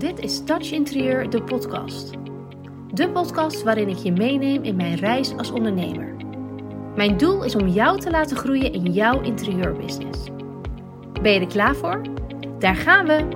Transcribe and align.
Dit 0.00 0.18
is 0.18 0.44
Touch 0.44 0.70
Interieur, 0.70 1.30
de 1.30 1.42
podcast. 1.42 2.10
De 2.92 3.10
podcast 3.12 3.62
waarin 3.62 3.88
ik 3.88 3.96
je 3.96 4.12
meeneem 4.12 4.62
in 4.62 4.76
mijn 4.76 4.94
reis 4.94 5.36
als 5.36 5.50
ondernemer. 5.50 6.16
Mijn 6.96 7.16
doel 7.16 7.44
is 7.44 7.54
om 7.54 7.68
jou 7.68 8.00
te 8.00 8.10
laten 8.10 8.36
groeien 8.36 8.72
in 8.72 8.92
jouw 8.92 9.20
interieurbusiness. 9.20 10.18
Ben 11.22 11.32
je 11.32 11.40
er 11.40 11.46
klaar 11.46 11.76
voor? 11.76 12.02
Daar 12.58 12.76
gaan 12.76 13.06
we! 13.06 13.28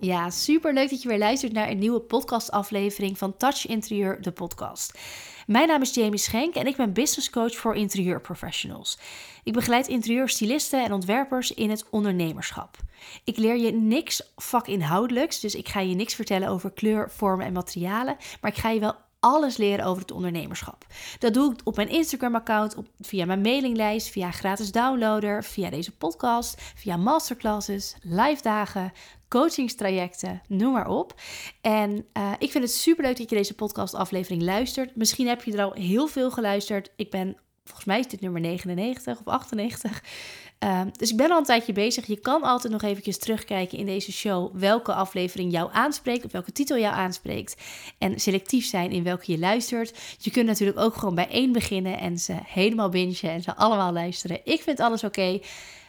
Ja, 0.00 0.30
super 0.30 0.72
leuk 0.72 0.90
dat 0.90 1.02
je 1.02 1.08
weer 1.08 1.18
luistert 1.18 1.52
naar 1.52 1.70
een 1.70 1.78
nieuwe 1.78 2.00
podcastaflevering 2.00 3.18
van 3.18 3.36
Touch 3.36 3.66
Interieur, 3.66 4.22
de 4.22 4.32
podcast. 4.32 4.98
Mijn 5.46 5.68
naam 5.68 5.82
is 5.82 5.94
Jamie 5.94 6.18
Schenk 6.18 6.54
en 6.54 6.66
ik 6.66 6.76
ben 6.76 6.92
business 6.92 7.30
coach 7.30 7.56
voor 7.56 7.74
interieurprofessionals. 7.74 8.98
Ik 9.42 9.52
begeleid 9.52 9.88
interieurstylisten 9.88 10.84
en 10.84 10.92
ontwerpers 10.92 11.52
in 11.52 11.70
het 11.70 11.84
ondernemerschap. 11.90 12.76
Ik 13.24 13.36
leer 13.36 13.56
je 13.56 13.72
niks 13.72 14.32
vakinhoudelijks, 14.36 15.40
dus 15.40 15.54
ik 15.54 15.68
ga 15.68 15.80
je 15.80 15.94
niks 15.94 16.14
vertellen 16.14 16.48
over 16.48 16.70
kleur, 16.70 17.10
vormen 17.10 17.46
en 17.46 17.52
materialen, 17.52 18.16
maar 18.40 18.50
ik 18.50 18.58
ga 18.58 18.70
je 18.70 18.80
wel 18.80 18.94
alles 19.20 19.56
leren 19.56 19.84
over 19.84 20.02
het 20.02 20.10
ondernemerschap. 20.10 20.86
Dat 21.18 21.34
doe 21.34 21.52
ik 21.52 21.60
op 21.64 21.76
mijn 21.76 21.88
Instagram-account, 21.88 22.76
via 23.00 23.24
mijn 23.24 23.40
mailinglijst, 23.40 24.08
via 24.08 24.30
gratis 24.30 24.72
downloader, 24.72 25.44
via 25.44 25.70
deze 25.70 25.96
podcast, 25.96 26.62
via 26.74 26.96
masterclasses, 26.96 27.96
live 28.02 28.42
dagen, 28.42 28.92
coachingstrajecten, 29.34 30.42
noem 30.48 30.72
maar 30.72 30.88
op. 30.88 31.14
En 31.60 32.06
uh, 32.16 32.32
ik 32.38 32.50
vind 32.50 32.64
het 32.64 32.72
super 32.72 33.04
leuk 33.04 33.16
dat 33.16 33.30
je 33.30 33.36
deze 33.36 33.54
podcastaflevering 33.54 34.42
luistert. 34.42 34.96
Misschien 34.96 35.28
heb 35.28 35.42
je 35.42 35.52
er 35.52 35.64
al 35.64 35.72
heel 35.72 36.06
veel 36.06 36.30
geluisterd. 36.30 36.90
Ik 36.96 37.10
ben, 37.10 37.36
volgens 37.64 37.86
mij 37.86 37.98
is 37.98 38.08
dit 38.08 38.20
nummer 38.20 38.40
99 38.40 39.18
of 39.18 39.26
98. 39.26 40.02
Uh, 40.02 40.70
ehm, 40.70 40.88
dus 40.92 41.10
ik 41.10 41.16
ben 41.16 41.30
al 41.30 41.38
een 41.38 41.44
tijdje 41.44 41.72
bezig. 41.72 42.06
Je 42.06 42.20
kan 42.20 42.42
altijd 42.42 42.72
nog 42.72 42.82
eventjes 42.82 43.18
terugkijken 43.18 43.78
in 43.78 43.86
deze 43.86 44.12
show 44.12 44.56
welke 44.56 44.94
aflevering 44.94 45.52
jou 45.52 45.70
aanspreekt, 45.72 46.24
of 46.24 46.32
welke 46.32 46.52
titel 46.52 46.78
jou 46.78 46.94
aanspreekt. 46.94 47.62
En 47.98 48.20
selectief 48.20 48.66
zijn 48.66 48.90
in 48.90 49.02
welke 49.02 49.32
je 49.32 49.38
luistert. 49.38 49.98
Je 50.18 50.30
kunt 50.30 50.46
natuurlijk 50.46 50.78
ook 50.78 50.94
gewoon 50.94 51.14
bij 51.14 51.28
één 51.28 51.52
beginnen 51.52 51.98
en 51.98 52.18
ze 52.18 52.34
helemaal 52.44 52.88
bingen 52.88 53.30
en 53.30 53.42
ze 53.42 53.56
allemaal 53.56 53.92
luisteren. 53.92 54.40
Ik 54.44 54.62
vind 54.62 54.80
alles 54.80 55.04
oké. 55.04 55.40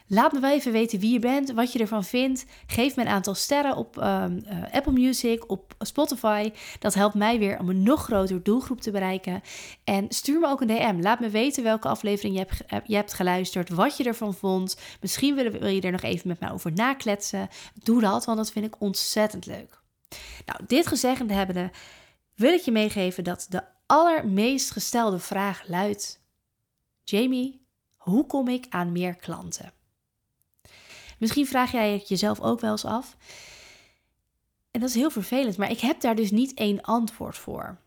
Laat 0.08 0.32
me 0.32 0.40
wel 0.40 0.52
even 0.52 0.72
weten 0.72 1.00
wie 1.00 1.14
je 1.14 1.20
bent, 1.20 1.52
wat 1.52 1.74
je 1.74 1.80
ervan 1.80 2.04
vindt. 2.04 2.46
Geef 2.68 2.96
me 2.96 3.02
een 3.02 3.08
aantal 3.08 3.36
sterren 3.36 3.76
op 3.76 3.98
ehm, 3.98 4.40
eh, 4.46 4.74
Apple 4.74 4.92
Music, 4.92 5.50
op 5.50 5.76
Spotify. 5.80 6.52
Dat 6.80 6.94
helpt 6.94 7.16
mij 7.16 7.40
weer 7.40 7.60
om 7.60 7.70
een 7.70 7.84
nog 7.84 8.04
groter 8.04 8.44
doelgroep 8.44 8.82
te 8.82 8.92
bereiken. 8.92 9.42
En 9.84 10.06
stuur 10.10 10.40
me 10.40 10.48
ook 10.48 10.62
een 10.62 10.68
DM. 10.68 11.02
Laat 11.02 11.20
me 11.20 11.30
weten 11.30 11.64
welke 11.64 11.88
aflevering 11.88 12.36
je 12.36 12.46
hebt, 12.48 12.88
je 12.88 12.96
hebt 12.96 13.14
geluisterd, 13.14 13.70
wat 13.70 13.98
je 13.98 14.04
ervan 14.04 14.34
vond. 14.34 14.78
Misschien 15.02 15.36
wil, 15.36 15.52
wil 15.52 15.68
je 15.68 15.82
er 15.82 15.92
nog 15.92 16.02
even 16.02 16.28
met 16.28 16.40
mij 16.40 16.52
over 16.52 16.72
nakletsen. 16.72 17.50
Doe 17.84 18.02
dat, 18.02 18.26
want 18.26 18.38
dat 18.38 18.52
vind 18.52 18.66
ik 18.66 18.82
ontzettend 18.82 19.46
leuk. 19.46 19.82
Nou, 20.46 20.60
dit 20.68 20.88
gezegd 20.88 21.30
hebbende 21.30 21.72
wil 22.36 22.54
ik 22.54 22.62
je 22.62 22.72
meegeven 22.72 23.24
dat 23.24 23.46
de 23.50 23.64
allermeest 23.86 24.72
gestelde 24.72 25.20
vraag 25.20 25.68
luidt: 25.68 26.22
Jamie, 27.04 27.68
hoe 27.96 28.26
kom 28.26 28.48
ik 28.48 28.66
aan 28.70 28.92
meer 28.92 29.16
klanten? 29.16 29.74
Misschien 31.18 31.48
vraag 31.48 31.72
jij 31.72 32.04
jezelf 32.08 32.42
ook 32.42 32.60
wel 32.60 32.72
eens 32.72 32.86
af. 32.86 33.18
En 34.72 34.80
dat 34.80 34.90
is 34.90 34.96
heel 34.96 35.10
vervelend, 35.10 35.58
maar 35.58 35.72
ik 35.72 35.80
heb 35.80 36.02
daar 36.02 36.16
dus 36.16 36.32
niet 36.32 36.54
één 36.54 36.82
antwoord 36.82 37.38
voor. 37.38 37.78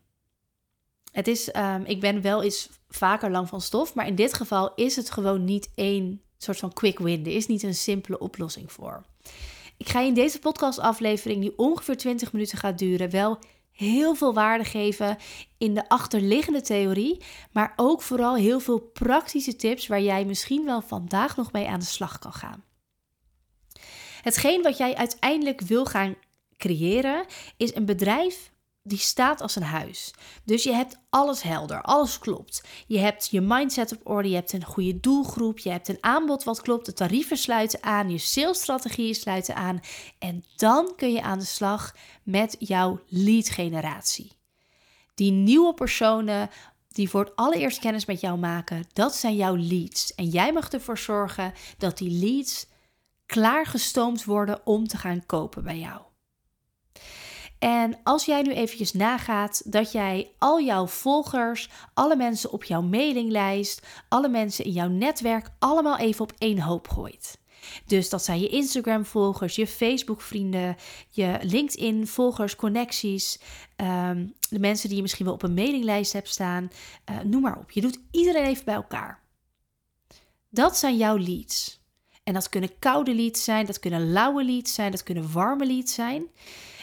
Het 1.13 1.29
is, 1.29 1.55
um, 1.55 1.85
ik 1.85 2.01
ben 2.01 2.23
wel 2.23 2.43
eens 2.43 2.69
vaker 2.89 3.31
lang 3.31 3.49
van 3.49 3.61
stof, 3.61 3.95
maar 3.95 4.07
in 4.07 4.15
dit 4.15 4.35
geval 4.35 4.75
is 4.75 4.97
het 4.97 5.11
gewoon 5.11 5.45
niet 5.45 5.71
één 5.75 6.23
soort 6.39 6.59
van 6.59 6.73
quick 6.73 6.99
win. 6.99 7.27
Er 7.27 7.35
is 7.35 7.47
niet 7.47 7.63
een 7.63 7.75
simpele 7.75 8.19
oplossing 8.19 8.73
voor. 8.73 9.05
Ik 9.77 9.89
ga 9.89 10.01
in 10.01 10.15
deze 10.15 10.39
podcastaflevering, 10.39 11.41
die 11.41 11.59
ongeveer 11.59 11.97
20 11.97 12.33
minuten 12.33 12.59
gaat 12.59 12.79
duren, 12.79 13.11
wel 13.11 13.39
heel 13.73 14.15
veel 14.15 14.35
waarde 14.35 14.65
geven 14.65 15.17
in 15.59 15.75
de 15.75 15.89
achterliggende 15.89 16.61
theorie, 16.61 17.23
maar 17.53 17.73
ook 17.77 18.03
vooral 18.03 18.37
heel 18.37 18.61
veel 18.61 18.79
praktische 18.79 19.57
tips 19.57 19.87
waar 19.87 20.03
jij 20.03 20.25
misschien 20.25 20.65
wel 20.65 20.81
vandaag 20.81 21.37
nog 21.37 21.53
mee 21.53 21.69
aan 21.69 21.81
de 21.81 21.87
slag 21.87 22.19
kan 22.19 22.33
gaan. 22.33 22.65
Hetgeen 24.29 24.63
wat 24.63 24.77
jij 24.77 24.95
uiteindelijk 24.95 25.61
wil 25.61 25.85
gaan 25.85 26.17
creëren, 26.57 27.27
is 27.57 27.75
een 27.75 27.85
bedrijf 27.85 28.53
die 28.83 28.99
staat 28.99 29.41
als 29.41 29.57
een 29.57 29.63
huis. 29.63 30.15
Dus 30.45 30.63
je 30.63 30.73
hebt 30.73 30.99
alles 31.11 31.43
helder, 31.43 31.83
alles 31.83 32.19
klopt. 32.19 32.65
Je 32.87 32.99
hebt 32.99 33.29
je 33.31 33.41
mindset 33.41 33.93
op 33.93 34.01
orde, 34.03 34.29
je 34.29 34.35
hebt 34.35 34.53
een 34.53 34.65
goede 34.65 35.01
doelgroep, 35.01 35.59
je 35.59 35.71
hebt 35.71 35.89
een 35.89 35.99
aanbod 36.01 36.45
wat 36.45 36.61
klopt, 36.61 36.87
de 36.87 36.93
tarieven 36.93 37.37
sluiten 37.37 37.83
aan, 37.83 38.11
je 38.11 38.19
salesstrategieën 38.19 39.15
sluiten 39.15 39.55
aan. 39.55 39.81
En 40.19 40.45
dan 40.57 40.93
kun 40.97 41.13
je 41.13 41.23
aan 41.23 41.39
de 41.39 41.45
slag 41.45 41.95
met 42.23 42.57
jouw 42.59 43.01
lead 43.07 43.49
generatie. 43.49 44.33
Die 45.15 45.33
nieuwe 45.33 45.75
personen 45.75 46.51
die 46.89 47.09
voor 47.09 47.25
het 47.25 47.37
allereerst 47.37 47.79
kennis 47.79 48.05
met 48.07 48.21
jou 48.21 48.39
maken, 48.39 48.85
dat 48.93 49.15
zijn 49.15 49.37
jouw 49.37 49.57
leads. 49.57 50.15
En 50.15 50.27
jij 50.27 50.53
mag 50.53 50.69
ervoor 50.69 50.99
zorgen 50.99 51.53
dat 51.79 51.99
die 51.99 52.11
leads 52.11 52.67
klaargestoomd 53.29 54.25
worden 54.25 54.61
om 54.65 54.87
te 54.87 54.97
gaan 54.97 55.27
kopen 55.27 55.63
bij 55.63 55.79
jou. 55.79 56.01
En 57.59 57.99
als 58.03 58.25
jij 58.25 58.43
nu 58.43 58.53
eventjes 58.53 58.93
nagaat 58.93 59.63
dat 59.73 59.93
jij 59.93 60.31
al 60.39 60.61
jouw 60.61 60.87
volgers, 60.87 61.71
alle 61.95 62.17
mensen 62.17 62.51
op 62.51 62.65
jouw 62.65 62.83
mailinglijst, 62.83 63.87
alle 64.09 64.29
mensen 64.29 64.65
in 64.65 64.73
jouw 64.73 64.89
netwerk 64.89 65.51
allemaal 65.59 65.99
even 65.99 66.23
op 66.23 66.33
één 66.39 66.61
hoop 66.61 66.89
gooit. 66.89 67.39
Dus 67.87 68.09
dat 68.09 68.25
zijn 68.25 68.41
je 68.41 68.49
Instagram-volgers, 68.49 69.57
je 69.57 69.67
Facebook-vrienden, 69.67 70.77
je 71.09 71.39
LinkedIn-volgers, 71.43 72.57
connecties, 72.57 73.41
ehm, 73.77 74.27
de 74.51 74.59
mensen 74.59 74.87
die 74.87 74.97
je 74.97 75.03
misschien 75.03 75.25
wel 75.25 75.35
op 75.35 75.43
een 75.43 75.55
mailinglijst 75.55 76.13
hebt 76.13 76.29
staan, 76.29 76.71
uh, 77.11 77.21
noem 77.21 77.43
maar 77.43 77.59
op. 77.59 77.71
Je 77.71 77.81
doet 77.81 78.01
iedereen 78.11 78.45
even 78.45 78.65
bij 78.65 78.75
elkaar. 78.75 79.23
Dat 80.51 80.77
zijn 80.77 80.97
jouw 80.97 81.19
leads. 81.19 81.81
En 82.29 82.35
dat 82.35 82.49
kunnen 82.49 82.79
koude 82.79 83.15
leads 83.15 83.45
zijn, 83.45 83.67
dat 83.67 83.79
kunnen 83.79 84.13
lauwe 84.13 84.45
leads 84.45 84.75
zijn, 84.75 84.91
dat 84.91 85.03
kunnen 85.03 85.33
warme 85.33 85.67
leads 85.67 85.95
zijn. 85.95 86.27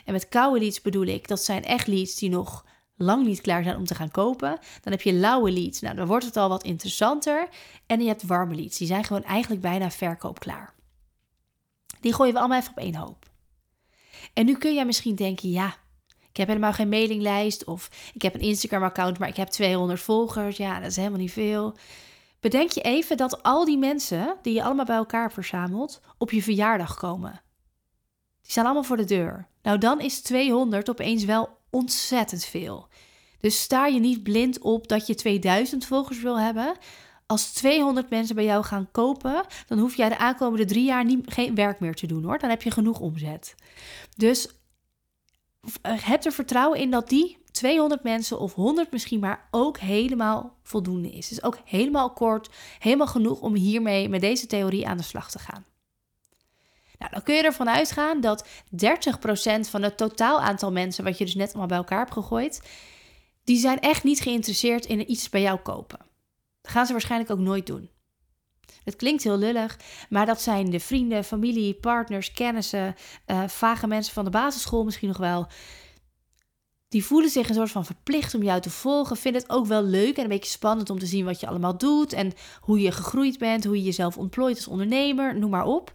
En 0.06 0.14
met 0.14 0.30
koude 0.30 0.60
leads 0.60 0.82
bedoel 0.82 1.06
ik, 1.06 1.28
dat 1.28 1.44
zijn 1.44 1.64
echt 1.64 1.88
leads 1.88 2.16
die 2.16 2.30
nog 2.30 2.66
lang 2.96 3.26
niet 3.26 3.42
klaar 3.42 3.64
zijn 3.64 3.76
om 3.76 3.86
te 3.86 3.96
gaan 3.96 4.12
kopen. 4.12 4.60
Dan 4.82 4.92
heb 4.92 5.02
je 5.02 5.14
lauwe 5.14 5.52
leads, 5.52 5.82
nou 5.82 5.96
dan 5.96 6.08
wordt 6.08 6.26
het 6.26 6.38
al 6.38 6.50
wat 6.50 6.64
interessanter. 6.64 7.48
En 7.86 8.02
je 8.02 8.08
hebt 8.08 8.24
warme 8.24 8.56
leads, 8.56 8.78
die 8.78 8.88
zijn 8.88 9.04
gewoon 9.04 9.24
eigenlijk 9.24 9.62
bijna 9.62 9.92
verkoopklaar. 9.92 10.74
Die 12.00 12.14
gooien 12.14 12.34
we 12.34 12.40
allemaal 12.40 12.60
even 12.60 12.72
op 12.72 12.78
één 12.78 12.96
hoop. 12.96 13.30
En 14.34 14.46
nu 14.46 14.58
kun 14.58 14.74
jij 14.74 14.86
misschien 14.86 15.16
denken, 15.16 15.50
ja, 15.50 15.76
ik 16.30 16.38
heb 16.38 16.48
helemaal 16.48 16.74
geen 16.74 16.90
mailinglijst 16.90 17.64
of 17.64 17.90
ik 18.14 18.22
heb 18.22 18.34
een 18.34 18.42
Instagram-account, 18.42 19.20
maar 19.20 19.30
ik 19.30 19.38
heb 19.38 19.48
200 19.48 20.02
volgers. 20.02 20.58
Ja, 20.58 20.80
dat 20.80 20.90
is 20.90 20.96
helemaal 20.96 21.20
niet 21.20 21.32
veel. 21.32 21.76
Bedenk 22.40 22.70
je 22.70 22.82
even 22.82 23.18
dat 23.18 23.44
al 23.44 23.66
die 23.66 23.78
mensen 23.78 24.38
die 24.42 24.54
je 24.54 24.64
allemaal 24.64 24.86
bij 24.86 24.96
elkaar 24.96 25.32
verzamelt 25.32 26.02
op 26.18 26.32
je 26.32 26.44
verjaardag 26.44 26.96
komen. 26.96 27.42
Die 28.42 28.52
staan 28.52 28.66
allemaal 28.66 28.84
voor 28.84 28.98
de 28.98 29.06
deur. 29.06 29.48
Nou, 29.62 29.78
dan 29.78 30.02
is 30.02 30.22
200 30.22 30.90
opeens 30.90 31.26
wel 31.26 31.58
ontzettend 31.70 32.46
veel. 32.46 32.88
Dus 33.40 33.62
sta 33.62 33.86
je 33.86 34.00
niet 34.00 34.24
blind 34.24 34.60
op 34.60 34.88
dat 34.88 35.08
je 35.08 35.16
2000 35.16 35.86
volgers 35.86 36.22
wil 36.22 36.40
hebben. 36.40 36.78
Als 37.26 37.54
200 37.54 38.10
mensen 38.10 38.36
bij 38.36 38.46
jou 38.46 38.64
gaan 38.64 38.92
kopen, 38.92 39.46
dan 39.68 39.80
hoef 39.80 39.96
jij 39.96 40.10
de 40.10 40.18
aankomende 40.18 40.66
drie 40.66 40.86
jaar 40.86 41.06
niet, 41.06 41.34
geen 41.34 41.56
werk 41.56 41.80
meer 41.80 41.94
te 41.96 42.08
doen 42.08 42.24
hoor. 42.24 42.40
Dan 42.40 42.50
heb 42.50 42.62
je 42.62 42.72
genoeg 42.72 43.00
omzet. 43.00 43.56
Dus 44.16 44.48
heb 45.82 46.26
er 46.26 46.32
vertrouwen 46.32 46.80
in 46.80 46.92
dat 46.92 47.10
die 47.10 47.38
200 47.52 48.04
mensen 48.04 48.40
of 48.40 48.54
100 48.54 48.92
misschien 48.92 49.20
maar 49.20 49.48
ook 49.52 49.78
helemaal 49.78 50.58
voldoende 50.64 51.10
is. 51.10 51.28
Dus 51.28 51.44
ook 51.44 51.58
helemaal 51.66 52.14
kort, 52.14 52.50
helemaal 52.80 53.08
genoeg 53.08 53.42
om 53.42 53.56
hiermee 53.56 54.10
met 54.10 54.22
deze 54.22 54.48
theorie 54.48 54.88
aan 54.88 54.98
de 54.98 55.04
slag 55.04 55.32
te 55.32 55.40
gaan. 55.40 55.66
Nou, 57.00 57.12
dan 57.12 57.24
kun 57.24 57.36
je 57.36 57.44
ervan 57.44 57.70
uitgaan 57.70 58.22
dat 58.22 58.48
30% 58.48 58.48
van 59.70 59.82
het 59.82 59.98
totaal 59.98 60.42
aantal 60.42 60.72
mensen, 60.72 61.04
wat 61.04 61.18
je 61.18 61.26
dus 61.26 61.36
net 61.36 61.48
allemaal 61.48 61.68
bij 61.68 61.78
elkaar 61.78 62.00
hebt 62.00 62.14
gegooid, 62.14 62.62
die 63.44 63.58
zijn 63.58 63.80
echt 63.80 64.04
niet 64.04 64.20
geïnteresseerd 64.20 64.86
in 64.86 65.12
iets 65.12 65.30
bij 65.30 65.42
jou 65.42 65.60
kopen. 65.60 66.00
Dat 66.62 66.72
gaan 66.72 66.86
ze 66.86 66.92
waarschijnlijk 66.92 67.32
ook 67.32 67.40
nooit 67.40 67.66
doen. 67.66 67.90
Het 68.84 68.96
klinkt 68.96 69.24
heel 69.24 69.38
lullig, 69.38 69.80
maar 70.10 70.26
dat 70.26 70.42
zijn 70.42 70.70
de 70.70 70.80
vrienden, 70.80 71.24
familie, 71.24 71.74
partners, 71.74 72.32
kennissen, 72.32 72.96
uh, 73.28 73.48
vage 73.48 73.88
mensen 73.88 74.14
van 74.14 74.24
de 74.24 74.30
basisschool 74.30 74.84
misschien 74.84 75.08
nog 75.08 75.18
wel. 75.18 75.48
Die 76.90 77.06
voelen 77.06 77.30
zich 77.30 77.50
een 77.50 77.56
soort 77.56 77.72
van 77.72 77.86
verplicht 77.86 78.34
om 78.34 78.44
jou 78.44 78.62
te 78.62 78.70
volgen. 78.70 79.18
Vinden 79.18 79.42
het 79.42 79.52
ook 79.52 79.66
wel 79.66 79.84
leuk 79.84 80.18
en 80.18 80.24
een 80.24 80.30
beetje 80.30 80.52
spannend 80.52 80.90
om 80.90 81.00
te 81.00 81.06
zien 81.06 81.26
wat 81.26 81.40
je 81.40 81.48
allemaal 81.48 81.78
doet. 81.78 82.14
En 82.14 82.34
hoe 82.60 82.80
je 82.80 82.92
gegroeid 82.92 83.38
bent, 83.38 83.64
hoe 83.64 83.76
je 83.76 83.84
jezelf 83.84 84.18
ontplooit 84.18 84.56
als 84.56 84.68
ondernemer, 84.68 85.40
noem 85.40 85.50
maar 85.50 85.66
op. 85.66 85.94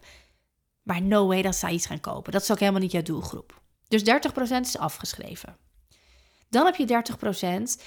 Maar 0.83 1.01
no 1.01 1.27
way 1.27 1.41
dat 1.41 1.55
zij 1.55 1.71
iets 1.71 1.85
gaan 1.85 1.99
kopen. 1.99 2.31
Dat 2.31 2.41
is 2.41 2.51
ook 2.51 2.59
helemaal 2.59 2.81
niet 2.81 2.91
jouw 2.91 3.01
doelgroep. 3.01 3.61
Dus 3.87 4.01
30% 4.01 4.03
is 4.59 4.77
afgeschreven. 4.77 5.57
Dan 6.49 6.65
heb 6.65 6.75
je 6.75 7.03
30% 7.79 7.83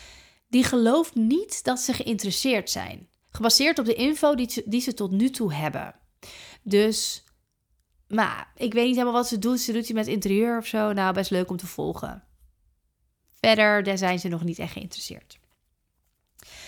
die 0.49 0.65
gelooft 0.65 1.15
niet 1.15 1.65
dat 1.65 1.81
ze 1.81 1.93
geïnteresseerd 1.93 2.71
zijn. 2.71 3.09
Gebaseerd 3.37 3.79
op 3.79 3.85
de 3.85 3.95
info 3.95 4.35
die, 4.35 4.63
die 4.65 4.81
ze 4.81 4.95
tot 4.95 5.11
nu 5.11 5.31
toe 5.31 5.55
hebben. 5.55 5.95
Dus 6.63 7.25
Maar 8.09 8.53
ik 8.57 8.73
weet 8.73 8.87
niet 8.87 8.95
helemaal 8.95 9.21
wat 9.21 9.29
ze 9.29 9.39
doet. 9.39 9.61
Ze 9.61 9.73
doet 9.73 9.83
iets 9.83 9.93
met 9.93 10.07
interieur 10.07 10.59
of 10.59 10.67
zo. 10.67 10.93
Nou, 10.93 11.15
best 11.15 11.31
leuk 11.31 11.51
om 11.51 11.57
te 11.57 11.67
volgen. 11.67 12.25
Verder, 13.33 13.83
daar 13.83 13.99
zijn 13.99 14.19
ze 14.19 14.29
nog 14.29 14.45
niet 14.45 14.59
echt 14.59 14.73
geïnteresseerd. 14.73 15.39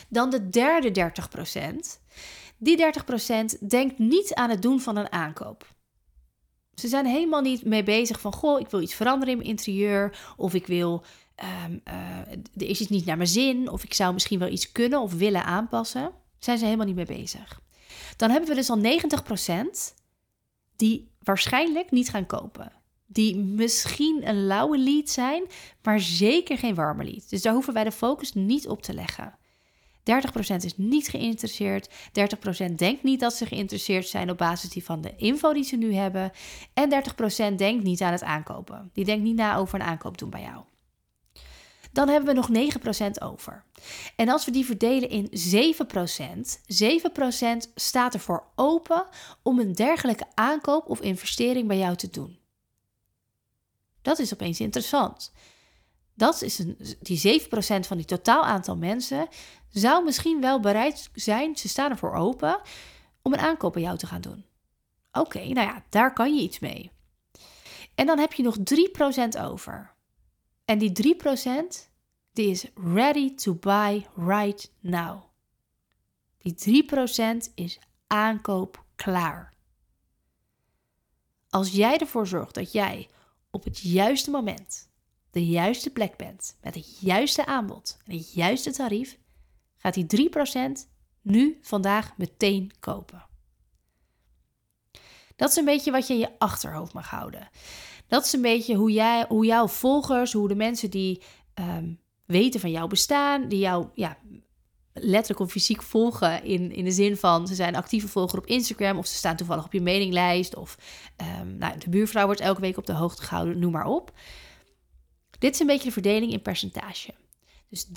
Dan 0.09 0.31
de 0.31 0.49
derde 0.49 0.91
30%. 0.91 2.01
Die 2.57 2.93
30% 3.63 3.69
denkt 3.69 3.99
niet 3.99 4.35
aan 4.35 4.51
het 4.51 4.63
doen 4.63 4.81
van 4.81 4.97
een 4.97 5.13
aankoop. 5.13 5.75
Ze 6.75 6.89
zijn 6.89 7.07
helemaal 7.07 7.41
niet 7.41 7.65
mee 7.65 7.83
bezig 7.83 8.21
van, 8.21 8.33
goh, 8.33 8.61
ik 8.61 8.71
wil 8.71 8.81
iets 8.81 8.95
veranderen 8.95 9.33
in 9.33 9.39
mijn 9.39 9.51
interieur. 9.51 10.35
Of 10.37 10.55
ik 10.55 10.67
wil, 10.67 11.05
um, 11.67 11.81
uh, 11.85 12.19
er 12.57 12.69
is 12.69 12.81
iets 12.81 12.91
niet 12.91 13.05
naar 13.05 13.17
mijn 13.17 13.29
zin. 13.29 13.71
Of 13.71 13.85
ik 13.85 13.95
zou 13.95 14.13
misschien 14.13 14.39
wel 14.39 14.49
iets 14.49 14.73
kunnen 14.73 15.01
of 15.01 15.13
willen 15.13 15.45
aanpassen. 15.45 16.25
Zijn 16.47 16.59
ze 16.59 16.65
helemaal 16.65 16.87
niet 16.87 17.09
mee 17.09 17.19
bezig. 17.21 17.61
Dan 18.17 18.31
hebben 18.31 18.49
we 18.49 18.55
dus 18.55 18.71
al 18.71 18.81
90% 18.81 19.95
die 20.77 21.11
waarschijnlijk 21.23 21.91
niet 21.91 22.09
gaan 22.09 22.27
kopen. 22.27 22.73
Die 23.07 23.37
misschien 23.37 24.29
een 24.29 24.47
lauwe 24.47 24.79
lead 24.79 25.09
zijn, 25.09 25.45
maar 25.83 26.01
zeker 26.01 26.59
geen 26.59 26.75
warme 26.75 27.05
lead. 27.05 27.31
Dus 27.31 27.43
daar 27.43 27.53
hoeven 27.53 27.75
wij 27.75 27.85
de 27.85 27.93
focus 27.93 28.33
niet 28.33 28.69
op 28.69 28.83
te 28.83 28.95
leggen. 28.95 29.39
30% 30.53 30.57
is 30.57 30.77
niet 30.77 31.09
geïnteresseerd. 31.09 31.89
30% 32.69 32.75
denkt 32.75 33.03
niet 33.03 33.21
dat 33.21 33.35
ze 33.35 33.47
geïnteresseerd 33.47 34.09
zijn 34.09 34.31
op 34.31 34.39
basis 34.39 34.85
van 34.85 35.01
de 35.01 35.17
info 35.17 35.53
die 35.53 35.65
ze 35.65 35.77
nu 35.77 35.95
hebben. 35.95 36.33
En 36.75 36.91
30% 37.53 37.55
denkt 37.55 37.85
niet 37.85 38.01
aan 38.01 38.13
het 38.13 38.23
aankopen. 38.23 38.91
Die 38.93 39.05
denkt 39.05 39.25
niet 39.25 39.37
na 39.37 39.57
over 39.57 39.81
een 39.81 39.87
aankoop 39.87 40.19
doen 40.19 40.31
bij 40.31 40.43
jou. 40.43 40.65
Dan 41.97 42.09
hebben 42.09 42.35
we 42.35 42.41
nog 42.41 42.73
9% 43.09 43.11
over. 43.23 43.65
En 44.17 44.29
als 44.29 44.45
we 44.45 44.51
die 44.51 44.65
verdelen 44.65 45.09
in 45.09 45.31
7%, 45.77 45.79
7% 47.67 47.73
staat 47.75 48.15
ervoor 48.15 48.47
open 48.55 49.07
om 49.43 49.59
een 49.59 49.73
dergelijke 49.73 50.27
aankoop 50.35 50.89
of 50.89 51.01
investering 51.01 51.69
bij 51.69 51.79
jou 51.79 51.97
te 51.97 52.11
doen. 52.11 52.39
Dat 54.03 54.19
is 54.19 54.33
opeens 54.33 54.61
interessant. 54.61 55.33
Dat 56.15 56.43
is 56.43 56.59
een, 56.59 56.79
die 57.01 57.41
7% 57.43 57.47
van 57.81 57.97
die 57.97 58.07
totaal 58.07 58.45
aantal 58.45 58.77
mensen 58.77 59.29
zou 59.71 60.05
misschien 60.05 60.41
wel 60.41 60.61
bereid 60.61 61.11
zijn, 61.15 61.57
ze 61.57 61.69
staan 61.69 61.91
ervoor 61.91 62.15
open, 62.15 62.61
om 63.23 63.33
een 63.33 63.39
aankoop 63.39 63.73
bij 63.73 63.83
jou 63.83 63.99
te 63.99 64.07
gaan 64.07 64.21
doen. 64.21 64.45
Oké, 65.13 65.39
nou 65.39 65.67
ja, 65.67 65.85
daar 65.89 66.13
kan 66.13 66.35
je 66.35 66.43
iets 66.43 66.59
mee. 66.59 66.91
En 67.95 68.07
dan 68.07 68.19
heb 68.19 68.33
je 68.33 68.43
nog 68.43 68.57
3% 69.39 69.43
over. 69.43 69.96
En 70.67 70.79
die 70.79 71.17
3% 71.17 71.91
die 72.33 72.51
is 72.51 72.67
ready 72.75 73.35
to 73.35 73.55
buy 73.55 74.07
right 74.17 74.73
now. 74.81 75.23
Die 76.39 76.85
3% 76.85 77.53
is 77.55 77.79
aankoop 78.07 78.85
klaar. 78.97 79.55
Als 81.49 81.71
jij 81.73 81.99
ervoor 81.99 82.27
zorgt 82.27 82.55
dat 82.55 82.73
jij 82.73 83.09
op 83.51 83.65
het 83.65 83.79
juiste 83.79 84.31
moment 84.31 84.89
de 85.31 85.47
juiste 85.47 85.91
plek 85.91 86.17
bent 86.17 86.57
met 86.63 86.75
het 86.75 86.99
juiste 87.01 87.47
aanbod 87.47 87.99
en 88.07 88.17
het 88.17 88.33
juiste 88.33 88.73
tarief, 88.73 89.19
gaat 89.77 89.95
die 89.95 90.31
3% 90.31 90.89
nu 91.21 91.59
vandaag 91.63 92.17
meteen 92.17 92.73
kopen. 92.81 93.27
Dat 95.37 95.51
is 95.51 95.57
een 95.57 95.65
beetje 95.65 95.91
wat 95.91 96.07
je 96.07 96.13
in 96.13 96.21
je 96.21 96.39
achterhoofd 96.39 96.93
mag 96.93 97.11
houden. 97.11 97.49
Dat 98.09 98.25
is 98.25 98.33
een 98.33 98.43
beetje 98.43 98.75
hoe, 98.75 98.93
jij, 98.93 99.25
hoe 99.29 99.47
jouw 99.47 99.69
volgers, 99.69 100.33
hoe 100.33 100.49
de 100.49 100.55
mensen 100.55 100.91
die 100.91 101.23
ehm, 101.55 101.93
weten 102.27 102.61
van 102.61 102.71
jouw 102.71 102.87
bestaan, 102.87 103.49
die 103.49 103.59
jou 103.59 103.87
ja, 103.95 104.19
letterlijk 104.93 105.41
of 105.41 105.51
fysiek 105.51 105.83
volgen 105.83 106.45
in, 106.45 106.73
in 106.73 106.85
de 106.85 106.91
zin 106.91 107.17
van 107.17 107.47
ze 107.47 107.55
zijn 107.55 107.77
actieve 107.77 108.09
volger 108.09 108.39
op 108.39 108.47
Instagram 108.47 108.99
of 108.99 109.07
ze 109.07 109.15
staan 109.15 109.37
toevallig 109.37 109.65
op 109.65 109.73
je 109.73 109.81
mailinglijst 109.81 110.57
of 110.57 110.79
um, 111.41 111.57
nou, 111.57 111.79
de 111.79 111.91
buurvrouw 111.91 112.27
wordt 112.27 112.41
elke 112.41 112.61
week 112.61 112.77
op 112.77 112.87
de 112.87 112.93
hoogte 112.93 113.23
gehouden, 113.23 113.59
noem 113.59 113.73
maar 113.73 113.87
op. 113.87 114.13
Dit 115.39 115.55
is 115.55 115.61
een 115.61 115.67
beetje 115.67 115.87
de 115.87 115.93
verdeling 115.93 116.33
in 116.33 116.43
percentage. 116.43 117.15
Dus 117.69 117.87
30% 117.87 117.91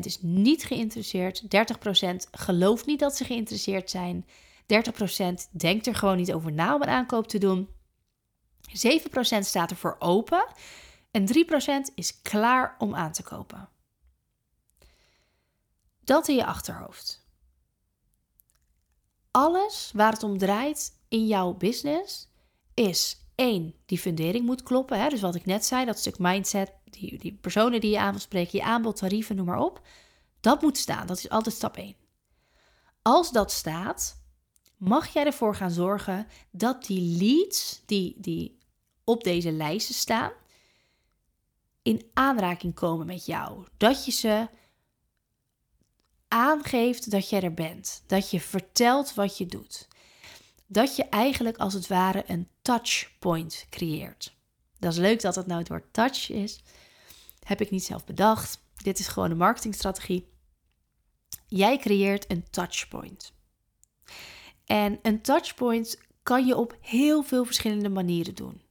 is 0.00 0.18
niet 0.20 0.64
geïnteresseerd, 0.64 1.42
30% 1.42 1.46
gelooft 2.30 2.86
niet 2.86 2.98
dat 2.98 3.16
ze 3.16 3.24
geïnteresseerd 3.24 3.90
zijn, 3.90 4.26
30% 4.26 4.26
denkt 5.50 5.86
er 5.86 5.94
gewoon 5.94 6.16
niet 6.16 6.32
over 6.32 6.52
na 6.52 6.74
om 6.74 6.82
een 6.82 6.88
aankoop 6.88 7.28
te 7.28 7.38
doen, 7.38 7.68
7% 8.70 8.72
staat 9.40 9.70
er 9.70 9.76
voor 9.76 9.96
open 9.98 10.46
en 11.10 11.26
3% 11.90 11.94
is 11.94 12.22
klaar 12.22 12.74
om 12.78 12.94
aan 12.94 13.12
te 13.12 13.22
kopen. 13.22 13.68
Dat 16.04 16.28
in 16.28 16.34
je 16.34 16.44
achterhoofd. 16.44 17.28
Alles 19.30 19.90
waar 19.94 20.12
het 20.12 20.22
om 20.22 20.38
draait 20.38 20.92
in 21.08 21.26
jouw 21.26 21.54
business 21.54 22.28
is 22.74 23.24
één, 23.34 23.74
die 23.86 23.98
fundering 23.98 24.46
moet 24.46 24.62
kloppen. 24.62 25.00
Hè? 25.00 25.08
Dus 25.08 25.20
wat 25.20 25.34
ik 25.34 25.46
net 25.46 25.64
zei, 25.64 25.84
dat 25.84 25.98
stuk 25.98 26.18
mindset, 26.18 26.72
die, 26.84 27.18
die 27.18 27.38
personen 27.40 27.80
die 27.80 27.90
je 27.90 27.98
aan 27.98 28.10
wil 28.10 28.20
spreken, 28.20 28.58
je 28.58 28.64
aanbod, 28.64 28.96
tarieven, 28.96 29.36
noem 29.36 29.46
maar 29.46 29.58
op. 29.58 29.80
Dat 30.40 30.62
moet 30.62 30.78
staan. 30.78 31.06
Dat 31.06 31.18
is 31.18 31.28
altijd 31.28 31.54
stap 31.54 31.76
1. 31.76 31.94
Als 33.02 33.30
dat 33.30 33.52
staat, 33.52 34.22
mag 34.76 35.12
jij 35.12 35.24
ervoor 35.24 35.54
gaan 35.54 35.70
zorgen 35.70 36.26
dat 36.50 36.84
die 36.84 37.16
leads 37.18 37.82
die, 37.86 38.14
die 38.18 38.58
op 39.10 39.24
deze 39.24 39.52
lijsten 39.52 39.94
staan, 39.94 40.32
in 41.82 42.10
aanraking 42.14 42.74
komen 42.74 43.06
met 43.06 43.26
jou. 43.26 43.66
Dat 43.76 44.04
je 44.04 44.10
ze 44.10 44.48
aangeeft 46.28 47.10
dat 47.10 47.28
jij 47.28 47.42
er 47.42 47.54
bent. 47.54 48.02
Dat 48.06 48.30
je 48.30 48.40
vertelt 48.40 49.14
wat 49.14 49.38
je 49.38 49.46
doet. 49.46 49.88
Dat 50.66 50.96
je 50.96 51.04
eigenlijk 51.04 51.56
als 51.56 51.74
het 51.74 51.86
ware 51.86 52.24
een 52.26 52.48
touchpoint 52.62 53.66
creëert. 53.70 54.36
Dat 54.78 54.92
is 54.92 54.98
leuk 54.98 55.20
dat 55.20 55.34
het 55.34 55.46
nou 55.46 55.58
het 55.58 55.68
woord 55.68 55.92
touch 55.92 56.30
is. 56.30 56.62
Heb 57.42 57.60
ik 57.60 57.70
niet 57.70 57.84
zelf 57.84 58.04
bedacht. 58.04 58.62
Dit 58.76 58.98
is 58.98 59.08
gewoon 59.08 59.30
een 59.30 59.36
marketingstrategie. 59.36 60.28
Jij 61.46 61.78
creëert 61.78 62.30
een 62.30 62.50
touchpoint. 62.50 63.32
En 64.64 64.98
een 65.02 65.22
touchpoint 65.22 65.98
kan 66.22 66.46
je 66.46 66.56
op 66.56 66.76
heel 66.80 67.22
veel 67.22 67.44
verschillende 67.44 67.88
manieren 67.88 68.34
doen. 68.34 68.62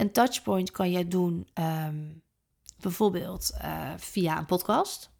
Een 0.00 0.12
touchpoint 0.12 0.70
kan 0.70 0.90
je 0.90 1.08
doen 1.08 1.48
ehm, 1.52 1.96
bijvoorbeeld 2.80 3.50
uh, 3.62 3.90
via 3.96 4.38
een 4.38 4.46
podcast. 4.46 5.10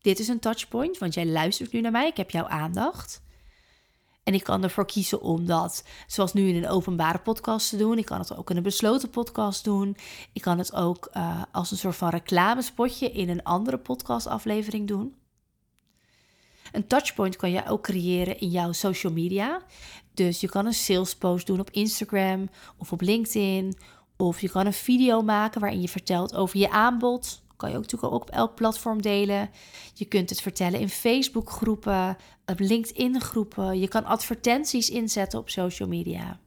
Dit 0.00 0.18
is 0.18 0.28
een 0.28 0.38
touchpoint, 0.38 0.98
want 0.98 1.14
jij 1.14 1.26
luistert 1.26 1.72
nu 1.72 1.80
naar 1.80 1.92
mij. 1.92 2.06
Ik 2.06 2.16
heb 2.16 2.30
jouw 2.30 2.46
aandacht. 2.46 3.22
En 4.22 4.34
ik 4.34 4.44
kan 4.44 4.62
ervoor 4.62 4.86
kiezen 4.86 5.20
om 5.20 5.46
dat, 5.46 5.84
zoals 6.06 6.32
nu 6.32 6.48
in 6.48 6.56
een 6.56 6.68
openbare 6.68 7.18
podcast 7.18 7.68
te 7.68 7.76
doen. 7.76 7.98
Ik 7.98 8.04
kan 8.04 8.18
het 8.18 8.36
ook 8.36 8.50
in 8.50 8.56
een 8.56 8.62
besloten 8.62 9.10
podcast 9.10 9.64
doen. 9.64 9.96
Ik 10.32 10.42
kan 10.42 10.58
het 10.58 10.74
ook 10.74 11.10
uh, 11.16 11.42
als 11.52 11.70
een 11.70 11.76
soort 11.76 11.96
van 11.96 12.08
reclamespotje 12.08 13.10
in 13.10 13.28
een 13.28 13.42
andere 13.42 13.78
podcastaflevering 13.78 14.88
doen. 14.88 15.14
Een 16.72 16.86
touchpoint 16.86 17.36
kan 17.36 17.50
je 17.50 17.66
ook 17.66 17.82
creëren 17.82 18.40
in 18.40 18.48
jouw 18.48 18.72
social 18.72 19.12
media. 19.12 19.62
Dus 20.14 20.40
je 20.40 20.48
kan 20.48 20.66
een 20.66 20.72
sales 20.72 21.16
post 21.16 21.46
doen 21.46 21.60
op 21.60 21.70
Instagram 21.70 22.48
of 22.76 22.92
op 22.92 23.00
LinkedIn 23.00 23.76
of 24.28 24.40
je 24.40 24.50
kan 24.50 24.66
een 24.66 24.72
video 24.72 25.22
maken 25.22 25.60
waarin 25.60 25.80
je 25.80 25.88
vertelt 25.88 26.34
over 26.34 26.58
je 26.58 26.70
aanbod. 26.70 27.42
Kan 27.56 27.70
je 27.70 27.76
ook 27.76 27.82
natuurlijk 27.82 28.12
ook 28.12 28.22
op 28.22 28.30
elk 28.30 28.54
platform 28.54 29.02
delen. 29.02 29.50
Je 29.94 30.04
kunt 30.04 30.30
het 30.30 30.40
vertellen 30.40 30.80
in 30.80 30.88
Facebook 30.88 31.50
groepen, 31.50 32.16
op 32.46 32.58
LinkedIn 32.58 33.20
groepen. 33.20 33.80
Je 33.80 33.88
kan 33.88 34.04
advertenties 34.04 34.90
inzetten 34.90 35.38
op 35.38 35.50
social 35.50 35.88
media. 35.88 36.40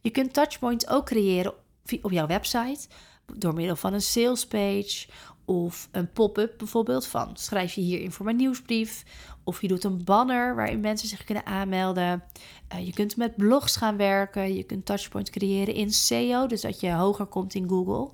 Je 0.00 0.10
kunt 0.10 0.32
touchpoints 0.32 0.88
ook 0.88 1.06
creëren 1.06 1.54
op 2.02 2.10
jouw 2.10 2.26
website 2.26 2.88
door 3.34 3.54
middel 3.54 3.76
van 3.76 3.92
een 3.92 4.02
sales 4.02 4.46
page 4.46 5.06
of 5.44 5.88
een 5.90 6.12
pop-up 6.12 6.54
bijvoorbeeld 6.58 7.06
van 7.06 7.36
schrijf 7.36 7.74
je 7.74 7.80
hier 7.80 8.00
in 8.00 8.12
voor 8.12 8.24
mijn 8.24 8.36
nieuwsbrief. 8.36 9.04
Of 9.44 9.60
je 9.60 9.68
doet 9.68 9.84
een 9.84 10.04
banner 10.04 10.54
waarin 10.54 10.80
mensen 10.80 11.08
zich 11.08 11.24
kunnen 11.24 11.46
aanmelden. 11.46 12.24
Uh, 12.74 12.86
je 12.86 12.92
kunt 12.92 13.16
met 13.16 13.36
blogs 13.36 13.76
gaan 13.76 13.96
werken. 13.96 14.54
Je 14.54 14.62
kunt 14.62 14.86
touchpoints 14.86 15.30
creëren 15.30 15.74
in 15.74 15.90
SEO, 15.90 16.46
dus 16.46 16.60
dat 16.60 16.80
je 16.80 16.92
hoger 16.92 17.26
komt 17.26 17.54
in 17.54 17.68
Google. 17.68 18.10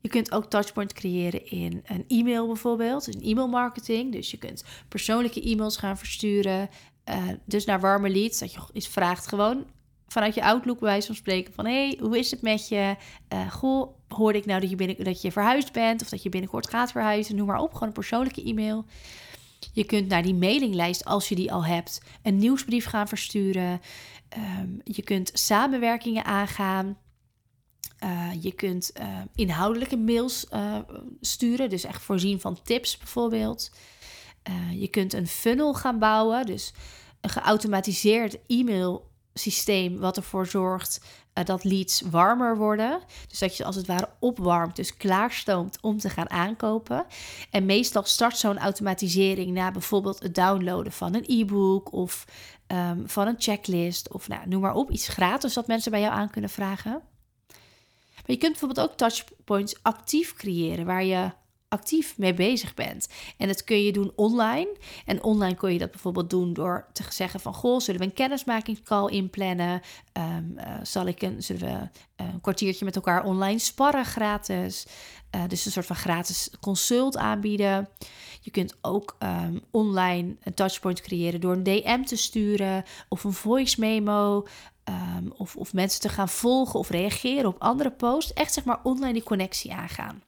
Je 0.00 0.08
kunt 0.08 0.32
ook 0.32 0.44
touchpoints 0.44 0.94
creëren 0.94 1.46
in 1.46 1.82
een 1.86 2.04
e-mail 2.08 2.46
bijvoorbeeld, 2.46 3.06
een 3.06 3.22
e-mail 3.22 3.48
marketing. 3.48 4.12
Dus 4.12 4.30
je 4.30 4.38
kunt 4.38 4.64
persoonlijke 4.88 5.42
e-mails 5.42 5.76
gaan 5.76 5.98
versturen. 5.98 6.68
Uh, 7.08 7.28
dus 7.44 7.64
naar 7.64 7.80
warme 7.80 8.10
leads, 8.10 8.38
dat 8.38 8.52
je 8.52 8.60
iets 8.72 8.88
vraagt 8.88 9.26
gewoon 9.26 9.66
vanuit 10.08 10.34
je 10.34 10.42
Outlook 10.42 10.78
bij 10.78 10.88
wijze 10.88 11.06
van 11.06 11.16
spreken 11.16 11.54
van... 11.54 11.66
hey, 11.66 11.98
hoe 12.00 12.18
is 12.18 12.30
het 12.30 12.42
met 12.42 12.68
je? 12.68 12.96
Uh, 13.32 13.52
goh, 13.52 13.97
hoorde 14.08 14.38
ik 14.38 14.46
nou 14.46 14.60
dat 14.60 14.70
je, 14.70 14.76
binnen, 14.76 15.04
dat 15.04 15.22
je 15.22 15.32
verhuisd 15.32 15.72
bent... 15.72 16.02
of 16.02 16.08
dat 16.08 16.22
je 16.22 16.28
binnenkort 16.28 16.68
gaat 16.68 16.90
verhuizen, 16.90 17.36
noem 17.36 17.46
maar 17.46 17.60
op. 17.60 17.72
Gewoon 17.72 17.88
een 17.88 17.94
persoonlijke 17.94 18.42
e-mail. 18.42 18.84
Je 19.72 19.84
kunt 19.84 20.08
naar 20.08 20.22
die 20.22 20.34
mailinglijst, 20.34 21.04
als 21.04 21.28
je 21.28 21.34
die 21.34 21.52
al 21.52 21.64
hebt... 21.64 22.02
een 22.22 22.36
nieuwsbrief 22.36 22.84
gaan 22.84 23.08
versturen. 23.08 23.80
Um, 24.60 24.80
je 24.84 25.02
kunt 25.02 25.30
samenwerkingen 25.34 26.24
aangaan. 26.24 26.98
Uh, 28.04 28.30
je 28.40 28.52
kunt 28.52 28.92
uh, 29.00 29.18
inhoudelijke 29.34 29.96
mails 29.96 30.46
uh, 30.52 30.78
sturen, 31.20 31.70
dus 31.70 31.84
echt 31.84 32.02
voorzien 32.02 32.40
van 32.40 32.62
tips 32.62 32.96
bijvoorbeeld. 32.96 33.70
je 34.72 34.88
kunt 34.88 35.12
een 35.12 35.26
funnel 35.26 35.74
gaan 35.74 35.98
bouwen, 35.98 36.46
dus 36.46 36.72
een 37.20 37.30
geautomatiseerd 37.30 38.38
e-mail 38.46 39.07
systeem 39.38 39.98
wat 39.98 40.16
ervoor 40.16 40.46
zorgt 40.46 41.00
uh, 41.38 41.44
dat 41.44 41.64
leads 41.64 42.00
warmer 42.00 42.56
worden. 42.56 43.00
Dus 43.28 43.38
dat 43.38 43.56
je 43.56 43.64
als 43.64 43.76
het 43.76 43.86
ware 43.86 44.08
opwarmt, 44.18 44.76
dus 44.76 44.96
klaarstoomt 44.96 45.78
om 45.80 45.98
te 45.98 46.10
gaan 46.10 46.30
aankopen. 46.30 47.06
En 47.50 47.66
meestal 47.66 48.04
start 48.04 48.36
zo'n 48.36 48.58
automatisering 48.58 49.52
na 49.52 49.70
bijvoorbeeld 49.70 50.22
het 50.22 50.34
downloaden 50.34 50.92
van 50.92 51.14
een 51.14 51.24
e-book 51.26 51.92
of 51.92 52.24
um, 52.66 53.08
van 53.08 53.26
een 53.26 53.36
checklist 53.38 54.12
of 54.12 54.28
nou, 54.28 54.48
noem 54.48 54.60
maar 54.60 54.74
op, 54.74 54.90
iets 54.90 55.08
gratis 55.08 55.54
dat 55.54 55.66
mensen 55.66 55.90
bij 55.90 56.00
jou 56.00 56.12
aan 56.12 56.30
kunnen 56.30 56.50
vragen. 56.50 57.02
Maar 58.28 58.36
je 58.36 58.42
kunt 58.42 58.58
bijvoorbeeld 58.58 58.90
ook 58.90 58.96
touchpoints 58.96 59.82
actief 59.82 60.34
creëren 60.34 60.86
waar 60.86 61.04
je 61.04 61.30
actief 61.68 62.18
mee 62.18 62.34
bezig 62.34 62.74
bent. 62.74 63.08
En 63.36 63.48
dat 63.48 63.64
kun 63.64 63.82
je 63.82 63.92
doen 63.92 64.12
online. 64.16 64.76
En 65.04 65.22
online 65.22 65.54
kun 65.54 65.72
je 65.72 65.78
dat 65.78 65.90
bijvoorbeeld 65.90 66.30
doen 66.30 66.52
door 66.52 66.86
te 66.92 67.02
zeggen 67.08 67.40
van... 67.40 67.54
goh, 67.54 67.80
zullen 67.80 68.00
we 68.00 68.06
een 68.06 68.12
kennismakingscall 68.12 69.08
inplannen? 69.08 69.80
Um, 70.12 70.56
zal 70.82 71.06
ik 71.06 71.22
een, 71.22 71.42
zullen 71.42 71.62
we 71.62 71.88
een 72.24 72.40
kwartiertje 72.40 72.84
met 72.84 72.96
elkaar 72.96 73.24
online 73.24 73.58
sparren 73.58 74.04
gratis? 74.04 74.86
Uh, 75.36 75.42
dus 75.48 75.64
een 75.66 75.72
soort 75.72 75.86
van 75.86 75.96
gratis 75.96 76.50
consult 76.60 77.16
aanbieden. 77.16 77.88
Je 78.40 78.50
kunt 78.50 78.76
ook 78.80 79.16
um, 79.18 79.60
online 79.70 80.36
een 80.42 80.54
touchpoint 80.54 81.00
creëren 81.00 81.40
door 81.40 81.52
een 81.52 81.62
DM 81.62 82.02
te 82.02 82.16
sturen... 82.16 82.84
of 83.08 83.24
een 83.24 83.32
voice 83.32 83.80
memo... 83.80 84.46
Um, 85.16 85.32
of, 85.36 85.56
of 85.56 85.72
mensen 85.72 86.00
te 86.00 86.08
gaan 86.08 86.28
volgen 86.28 86.78
of 86.78 86.90
reageren 86.90 87.46
op 87.46 87.58
andere 87.58 87.90
posts. 87.90 88.32
Echt 88.32 88.52
zeg 88.52 88.64
maar 88.64 88.80
online 88.82 89.12
die 89.12 89.22
connectie 89.22 89.72
aangaan. 89.72 90.22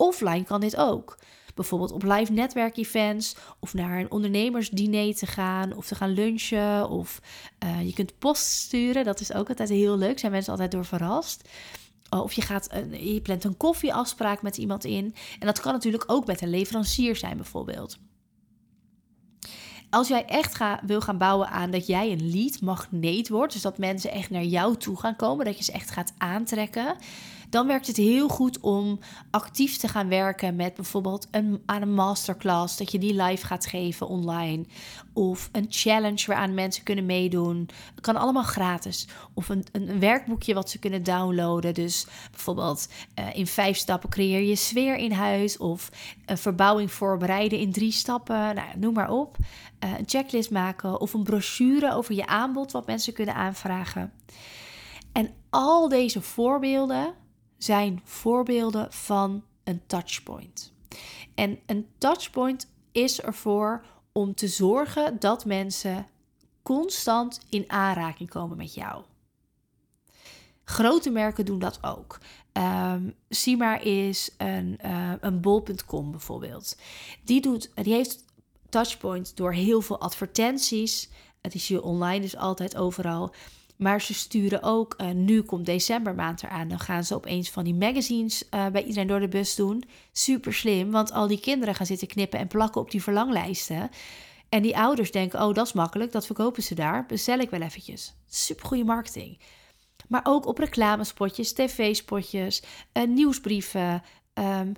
Offline 0.00 0.44
kan 0.44 0.60
dit 0.60 0.76
ook. 0.76 1.18
Bijvoorbeeld 1.54 1.92
op 1.92 2.02
live 2.02 2.32
netwerkevents 2.32 3.36
of 3.58 3.74
naar 3.74 3.98
een 3.98 4.10
ondernemersdiner 4.10 5.14
te 5.14 5.26
gaan 5.26 5.72
of 5.72 5.86
te 5.86 5.94
gaan 5.94 6.10
lunchen. 6.10 6.88
Of 6.88 7.20
uh, 7.64 7.86
je 7.86 7.92
kunt 7.92 8.18
post 8.18 8.42
sturen, 8.42 9.04
dat 9.04 9.20
is 9.20 9.32
ook 9.32 9.48
altijd 9.48 9.68
heel 9.68 9.98
leuk. 9.98 10.18
Zijn 10.18 10.32
mensen 10.32 10.52
altijd 10.52 10.70
door 10.70 10.84
verrast. 10.84 11.48
Oh, 12.10 12.22
of 12.22 12.32
je, 12.32 12.42
gaat, 12.42 12.68
uh, 12.74 13.14
je 13.14 13.20
plant 13.20 13.44
een 13.44 13.56
koffieafspraak 13.56 14.42
met 14.42 14.56
iemand 14.56 14.84
in. 14.84 15.14
En 15.38 15.46
dat 15.46 15.60
kan 15.60 15.72
natuurlijk 15.72 16.04
ook 16.06 16.26
met 16.26 16.40
een 16.40 16.50
leverancier 16.50 17.16
zijn, 17.16 17.36
bijvoorbeeld. 17.36 17.98
Als 19.90 20.08
jij 20.08 20.24
echt 20.24 20.54
ga, 20.54 20.80
wil 20.86 21.00
gaan 21.00 21.18
bouwen 21.18 21.48
aan 21.48 21.70
dat 21.70 21.86
jij 21.86 22.12
een 22.12 22.30
lead 22.30 22.60
magneet 22.60 23.28
wordt, 23.28 23.52
dus 23.52 23.62
dat 23.62 23.78
mensen 23.78 24.10
echt 24.10 24.30
naar 24.30 24.44
jou 24.44 24.76
toe 24.76 24.98
gaan 24.98 25.16
komen, 25.16 25.44
dat 25.44 25.58
je 25.58 25.64
ze 25.64 25.72
echt 25.72 25.90
gaat 25.90 26.12
aantrekken, 26.18 26.96
dan 27.50 27.66
werkt 27.66 27.86
het 27.86 27.96
heel 27.96 28.28
goed 28.28 28.60
om 28.60 28.98
actief 29.30 29.76
te 29.76 29.88
gaan 29.88 30.08
werken 30.08 30.56
met 30.56 30.74
bijvoorbeeld 30.74 31.28
een, 31.30 31.62
aan 31.66 31.82
een 31.82 31.94
masterclass, 31.94 32.76
dat 32.76 32.92
je 32.92 32.98
die 32.98 33.22
live 33.22 33.46
gaat 33.46 33.66
geven 33.66 34.08
online. 34.08 34.64
Of 35.12 35.48
een 35.52 35.66
challenge 35.68 36.26
waaraan 36.26 36.54
mensen 36.54 36.84
kunnen 36.84 37.06
meedoen. 37.06 37.68
Dat 37.94 38.04
kan 38.04 38.16
allemaal 38.16 38.42
gratis. 38.42 39.08
Of 39.34 39.48
een, 39.48 39.64
een 39.72 40.00
werkboekje 40.00 40.54
wat 40.54 40.70
ze 40.70 40.78
kunnen 40.78 41.02
downloaden. 41.02 41.74
Dus 41.74 42.06
bijvoorbeeld 42.30 42.88
uh, 43.18 43.36
in 43.36 43.46
vijf 43.46 43.76
stappen 43.76 44.10
creëer 44.10 44.42
je 44.42 44.56
sfeer 44.56 44.96
in 44.96 45.12
huis. 45.12 45.56
Of 45.56 45.90
een 46.26 46.38
verbouwing 46.38 46.92
voorbereiden 46.92 47.58
in 47.58 47.72
drie 47.72 47.92
stappen. 47.92 48.54
Nou, 48.54 48.68
noem 48.76 48.94
maar 48.94 49.10
op. 49.10 49.36
Uh, 49.84 49.98
een 49.98 50.08
checklist 50.08 50.50
maken 50.50 51.00
of 51.00 51.14
een 51.14 51.22
brochure 51.22 51.94
over 51.94 52.14
je 52.14 52.26
aanbod 52.26 52.72
wat 52.72 52.86
mensen 52.86 53.12
kunnen 53.12 53.34
aanvragen. 53.34 54.12
En 55.12 55.30
al 55.50 55.88
deze 55.88 56.20
voorbeelden 56.20 57.14
zijn 57.62 58.00
voorbeelden 58.04 58.92
van 58.92 59.44
een 59.64 59.80
touchpoint. 59.86 60.72
En 61.34 61.58
een 61.66 61.86
touchpoint 61.98 62.68
is 62.92 63.20
ervoor 63.20 63.84
om 64.12 64.34
te 64.34 64.48
zorgen 64.48 65.16
dat 65.18 65.44
mensen 65.44 66.06
constant 66.62 67.40
in 67.48 67.64
aanraking 67.66 68.28
komen 68.28 68.56
met 68.56 68.74
jou. 68.74 69.04
Grote 70.64 71.10
merken 71.10 71.44
doen 71.44 71.58
dat 71.58 71.78
ook. 71.82 72.18
Um, 72.52 73.14
maar 73.58 73.82
is 73.82 74.34
een, 74.36 74.78
uh, 74.84 75.12
een 75.20 75.40
bol.com 75.40 76.10
bijvoorbeeld. 76.10 76.76
Die, 77.24 77.40
doet, 77.40 77.70
die 77.74 77.92
heeft 77.92 78.24
touchpoints 78.68 79.34
door 79.34 79.52
heel 79.52 79.80
veel 79.80 80.00
advertenties. 80.00 81.08
Het 81.40 81.54
is 81.54 81.68
hier 81.68 81.82
online, 81.82 82.20
dus 82.20 82.36
altijd 82.36 82.76
overal. 82.76 83.34
Maar 83.80 84.00
ze 84.00 84.14
sturen 84.14 84.62
ook, 84.62 84.94
uh, 84.98 85.10
nu 85.10 85.42
komt 85.42 85.66
decembermaand 85.66 86.42
eraan, 86.42 86.68
dan 86.68 86.78
gaan 86.78 87.04
ze 87.04 87.14
opeens 87.14 87.50
van 87.50 87.64
die 87.64 87.74
magazines 87.74 88.44
uh, 88.50 88.66
bij 88.66 88.82
iedereen 88.82 89.06
door 89.06 89.20
de 89.20 89.28
bus 89.28 89.54
doen. 89.54 89.84
Super 90.12 90.54
slim, 90.54 90.90
want 90.90 91.12
al 91.12 91.26
die 91.26 91.40
kinderen 91.40 91.74
gaan 91.74 91.86
zitten 91.86 92.08
knippen 92.08 92.38
en 92.38 92.46
plakken 92.46 92.80
op 92.80 92.90
die 92.90 93.02
verlanglijsten. 93.02 93.90
En 94.48 94.62
die 94.62 94.78
ouders 94.78 95.10
denken, 95.10 95.42
oh 95.42 95.54
dat 95.54 95.66
is 95.66 95.72
makkelijk, 95.72 96.12
dat 96.12 96.26
verkopen 96.26 96.62
ze 96.62 96.74
daar, 96.74 97.06
bestel 97.06 97.38
ik 97.38 97.50
wel 97.50 97.60
eventjes. 97.60 98.14
Super 98.28 98.66
goede 98.66 98.84
marketing. 98.84 99.38
Maar 100.08 100.22
ook 100.24 100.46
op 100.46 100.58
reclamespotjes, 100.58 101.52
tv-spotjes, 101.52 102.62
uh, 102.92 103.06
nieuwsbrieven, 103.06 104.02
um, 104.34 104.72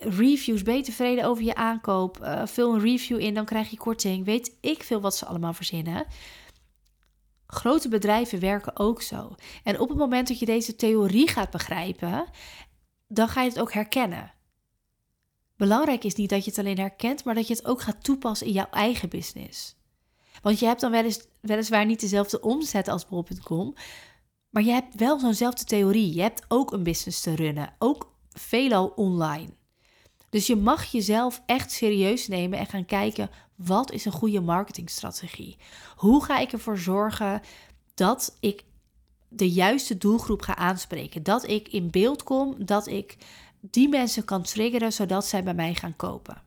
reviews. 0.00 0.62
Ben 0.62 0.76
je 0.76 0.82
tevreden 0.82 1.24
over 1.24 1.44
je 1.44 1.54
aankoop? 1.54 2.42
vul 2.44 2.74
een 2.74 2.80
review 2.80 3.20
in, 3.20 3.34
dan 3.34 3.44
krijg 3.44 3.70
je 3.70 3.76
korting. 3.76 4.24
Weet 4.24 4.56
ik 4.60 4.82
veel 4.82 5.00
wat 5.00 5.16
ze 5.16 5.26
allemaal 5.26 5.52
verzinnen. 5.52 6.06
Grote 7.52 7.88
bedrijven 7.88 8.40
werken 8.40 8.76
ook 8.76 9.02
zo. 9.02 9.34
En 9.62 9.80
op 9.80 9.88
het 9.88 9.98
moment 9.98 10.28
dat 10.28 10.38
je 10.38 10.46
deze 10.46 10.76
theorie 10.76 11.28
gaat 11.28 11.50
begrijpen, 11.50 12.24
dan 13.08 13.28
ga 13.28 13.42
je 13.42 13.48
het 13.48 13.60
ook 13.60 13.72
herkennen. 13.72 14.32
Belangrijk 15.56 16.04
is 16.04 16.14
niet 16.14 16.30
dat 16.30 16.44
je 16.44 16.50
het 16.50 16.58
alleen 16.58 16.78
herkent, 16.78 17.24
maar 17.24 17.34
dat 17.34 17.46
je 17.46 17.54
het 17.54 17.66
ook 17.66 17.80
gaat 17.80 18.04
toepassen 18.04 18.46
in 18.46 18.52
jouw 18.52 18.70
eigen 18.70 19.08
business. 19.08 19.76
Want 20.42 20.58
je 20.58 20.66
hebt 20.66 20.80
dan 20.80 20.90
wel 20.90 21.04
eens, 21.04 21.26
weliswaar 21.40 21.86
niet 21.86 22.00
dezelfde 22.00 22.40
omzet 22.40 22.88
als 22.88 23.06
bol.com, 23.06 23.74
maar 24.50 24.62
je 24.62 24.72
hebt 24.72 24.94
wel 24.94 25.18
zo'nzelfde 25.18 25.64
theorie. 25.64 26.14
Je 26.14 26.22
hebt 26.22 26.44
ook 26.48 26.72
een 26.72 26.82
business 26.82 27.20
te 27.20 27.34
runnen, 27.34 27.74
ook 27.78 28.12
veelal 28.30 28.86
online. 28.86 29.50
Dus 30.30 30.46
je 30.46 30.56
mag 30.56 30.84
jezelf 30.84 31.42
echt 31.46 31.72
serieus 31.72 32.28
nemen 32.28 32.58
en 32.58 32.66
gaan 32.66 32.84
kijken 32.84 33.30
wat 33.64 33.92
is 33.92 34.04
een 34.04 34.12
goede 34.12 34.40
marketingstrategie? 34.40 35.56
Hoe 35.96 36.24
ga 36.24 36.38
ik 36.38 36.52
ervoor 36.52 36.78
zorgen 36.78 37.40
dat 37.94 38.36
ik 38.40 38.64
de 39.28 39.50
juiste 39.50 39.98
doelgroep 39.98 40.42
ga 40.42 40.56
aanspreken? 40.56 41.22
Dat 41.22 41.48
ik 41.48 41.68
in 41.68 41.90
beeld 41.90 42.22
kom, 42.22 42.54
dat 42.64 42.86
ik 42.86 43.16
die 43.60 43.88
mensen 43.88 44.24
kan 44.24 44.42
triggeren 44.42 44.92
zodat 44.92 45.26
zij 45.26 45.42
bij 45.42 45.54
mij 45.54 45.74
gaan 45.74 45.96
kopen. 45.96 46.42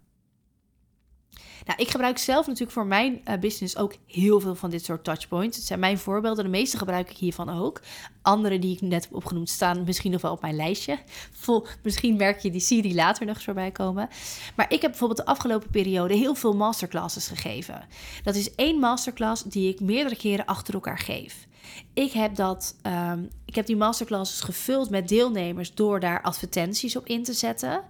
Nou, 1.65 1.79
ik 1.79 1.89
gebruik 1.89 2.17
zelf 2.17 2.45
natuurlijk 2.45 2.71
voor 2.71 2.85
mijn 2.85 3.21
uh, 3.25 3.37
business 3.37 3.77
ook 3.77 3.95
heel 4.07 4.39
veel 4.39 4.55
van 4.55 4.69
dit 4.69 4.85
soort 4.85 5.03
touchpoints. 5.03 5.57
Het 5.57 5.65
zijn 5.65 5.79
mijn 5.79 5.97
voorbeelden. 5.97 6.43
De 6.43 6.49
meeste 6.49 6.77
gebruik 6.77 7.09
ik 7.09 7.17
hiervan 7.17 7.49
ook. 7.49 7.81
Andere 8.21 8.59
die 8.59 8.75
ik 8.75 8.81
net 8.81 9.03
heb 9.03 9.13
opgenoemd 9.13 9.49
staan 9.49 9.83
misschien 9.83 10.11
nog 10.11 10.21
wel 10.21 10.31
op 10.31 10.41
mijn 10.41 10.55
lijstje. 10.55 10.99
Vol, 11.31 11.65
misschien 11.83 12.15
merk 12.15 12.39
je 12.39 12.51
die 12.51 12.61
Siri 12.61 12.95
later 12.95 13.25
nog 13.25 13.35
eens 13.35 13.45
voorbij 13.45 13.71
komen. 13.71 14.09
Maar 14.55 14.65
ik 14.73 14.81
heb 14.81 14.89
bijvoorbeeld 14.91 15.19
de 15.19 15.25
afgelopen 15.25 15.69
periode 15.69 16.15
heel 16.15 16.35
veel 16.35 16.55
masterclasses 16.55 17.27
gegeven. 17.27 17.87
Dat 18.23 18.35
is 18.35 18.55
één 18.55 18.79
masterclass 18.79 19.43
die 19.43 19.73
ik 19.73 19.79
meerdere 19.79 20.15
keren 20.15 20.45
achter 20.45 20.73
elkaar 20.73 20.99
geef. 20.99 21.47
Ik 21.93 22.11
heb, 22.11 22.35
dat, 22.35 22.75
um, 22.83 23.29
ik 23.45 23.55
heb 23.55 23.65
die 23.65 23.75
masterclasses 23.75 24.41
gevuld 24.41 24.89
met 24.89 25.07
deelnemers 25.07 25.73
door 25.73 25.99
daar 25.99 26.21
advertenties 26.21 26.95
op 26.95 27.05
in 27.05 27.23
te 27.23 27.33
zetten. 27.33 27.83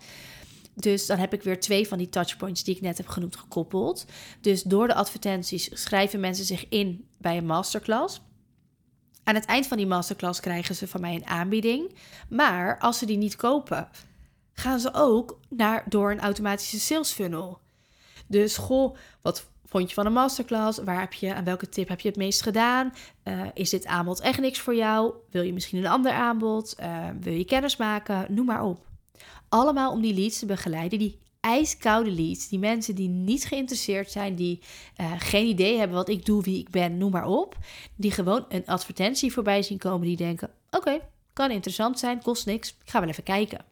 Dus 0.76 1.06
dan 1.06 1.18
heb 1.18 1.34
ik 1.34 1.44
weer 1.44 1.60
twee 1.60 1.88
van 1.88 1.98
die 1.98 2.10
touchpoints 2.10 2.64
die 2.64 2.76
ik 2.76 2.82
net 2.82 2.98
heb 2.98 3.08
genoemd 3.08 3.36
gekoppeld. 3.36 4.06
Dus 4.42 4.64
door 4.64 4.88
de 4.88 4.94
advertenties 4.94 5.70
schrijven 5.74 6.20
mensen 6.20 6.46
zich 6.46 6.70
in 6.70 7.08
bij 7.18 7.38
een 7.38 7.46
masterclass. 7.46 8.22
Aan 9.24 9.36
het 9.36 9.46
eind 9.46 9.68
van 9.68 9.78
die 9.78 9.88
masterclass 9.88 10.40
krijgen 10.40 10.76
ze 10.76 10.88
van 10.88 11.02
mij 11.02 11.16
een 11.16 11.26
aanbieding. 11.26 11.96
Maar 12.30 12.80
als 12.80 12.98
ze 12.98 13.06
die 13.06 13.18
niet 13.18 13.36
kopen, 13.36 13.90
gaan 14.54 14.80
ze 14.80 14.94
ook 14.94 15.40
naar, 15.50 15.84
door 15.90 16.12
een 16.12 16.20
automatische 16.20 16.80
sales 16.80 17.12
funnel. 17.12 17.60
Dus 18.28 18.58
goh, 18.58 18.96
wat 19.22 19.50
vond 19.66 19.90
je 19.90 19.96
van 19.96 20.06
een 20.06 20.14
masterclass? 20.14 20.80
Waar 20.80 21.00
heb 21.00 21.14
je, 21.14 21.34
aan 21.34 21.44
welke 21.44 21.70
tip 21.70 21.88
heb 21.88 22.00
je 22.00 22.08
het 22.08 22.18
meest 22.18 22.42
gedaan? 22.42 22.94
Uh, 23.24 23.42
is 23.54 23.70
dit 23.70 23.86
aanbod 23.86 24.20
echt 24.20 24.40
niks 24.40 24.60
voor 24.60 24.76
jou? 24.76 25.14
Wil 25.30 25.42
je 25.42 25.54
misschien 25.54 25.78
een 25.78 25.92
ander 25.92 26.12
aanbod? 26.12 26.76
Uh, 26.80 27.08
wil 27.20 27.34
je 27.34 27.46
kennis 27.46 27.78
maken? 27.78 28.26
Noem 28.30 28.46
maar 28.46 28.64
op. 28.64 28.86
Allemaal 29.56 29.92
om 29.92 30.02
die 30.02 30.14
leads 30.14 30.40
te 30.40 30.46
begeleiden, 30.46 31.00
die 31.00 31.20
ijskoude 31.40 32.12
leads, 32.12 32.48
die 32.48 32.60
mensen 32.60 32.96
die 32.96 33.10
niet 33.10 33.46
geïnteresseerd 33.46 34.12
zijn, 34.12 34.36
die 34.36 34.62
uh, 35.02 35.12
geen 35.18 35.48
idee 35.48 35.78
hebben 35.78 35.98
wat 35.98 36.10
ik 36.10 36.26
doe, 36.26 36.44
wie 36.44 36.60
ik 36.60 36.70
ben, 36.70 36.98
noem 36.98 37.12
maar 37.12 37.28
op, 37.28 37.58
die 37.96 38.12
gewoon 38.12 38.46
een 38.50 38.66
advertentie 38.66 39.34
voorbij 39.34 39.62
zien 39.62 39.78
komen, 39.78 40.08
die 40.08 40.18
denken: 40.18 40.50
oké, 40.70 41.00
kan 41.34 41.52
interessant 41.52 42.00
zijn, 42.00 42.22
kost 42.22 42.46
niks, 42.46 42.70
ik 42.70 42.90
ga 42.90 43.00
wel 43.00 43.10
even 43.10 43.24
kijken. 43.24 43.66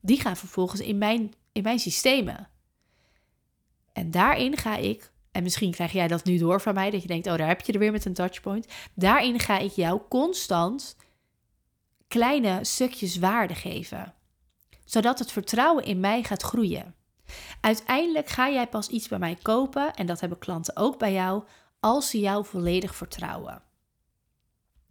Die 0.00 0.20
gaan 0.20 0.36
vervolgens 0.36 0.80
in 0.80 0.98
mijn, 0.98 1.34
in 1.52 1.62
mijn 1.62 1.78
systemen. 1.78 2.48
En 3.92 4.10
daarin 4.10 4.56
ga 4.56 4.76
ik, 4.76 5.10
en 5.32 5.42
misschien 5.42 5.70
krijg 5.70 5.92
jij 5.92 6.08
dat 6.08 6.24
nu 6.24 6.38
door 6.38 6.60
van 6.60 6.74
mij, 6.74 6.90
dat 6.90 7.02
je 7.02 7.08
denkt: 7.08 7.26
oh, 7.26 7.36
daar 7.36 7.48
heb 7.48 7.60
je 7.60 7.72
er 7.72 7.78
weer 7.78 7.92
met 7.92 8.04
een 8.04 8.14
touchpoint. 8.14 8.66
Daarin 8.94 9.38
ga 9.38 9.58
ik 9.58 9.72
jou 9.72 10.00
constant 10.08 10.96
kleine 12.08 12.58
stukjes 12.62 13.18
waarde 13.18 13.54
geven 13.54 14.14
zodat 14.84 15.18
het 15.18 15.32
vertrouwen 15.32 15.84
in 15.84 16.00
mij 16.00 16.22
gaat 16.22 16.42
groeien. 16.42 16.94
Uiteindelijk 17.60 18.28
ga 18.28 18.50
jij 18.50 18.66
pas 18.66 18.88
iets 18.88 19.08
bij 19.08 19.18
mij 19.18 19.38
kopen, 19.42 19.94
en 19.94 20.06
dat 20.06 20.20
hebben 20.20 20.38
klanten 20.38 20.76
ook 20.76 20.98
bij 20.98 21.12
jou, 21.12 21.42
als 21.80 22.10
ze 22.10 22.18
jou 22.18 22.44
volledig 22.44 22.94
vertrouwen. 22.94 23.62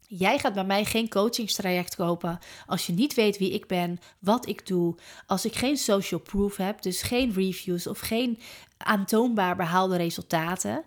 Jij 0.07 0.39
gaat 0.39 0.53
bij 0.53 0.65
mij 0.65 0.85
geen 0.85 1.09
coachingstraject 1.09 1.95
kopen 1.95 2.39
als 2.65 2.85
je 2.85 2.93
niet 2.93 3.13
weet 3.13 3.37
wie 3.37 3.53
ik 3.53 3.67
ben, 3.67 3.99
wat 4.19 4.47
ik 4.47 4.67
doe, 4.67 4.95
als 5.27 5.45
ik 5.45 5.55
geen 5.55 5.77
social 5.77 6.19
proof 6.19 6.57
heb, 6.57 6.81
dus 6.81 7.01
geen 7.01 7.33
reviews 7.33 7.87
of 7.87 7.99
geen 7.99 8.39
aantoonbaar 8.77 9.55
behaalde 9.55 9.97
resultaten. 9.97 10.83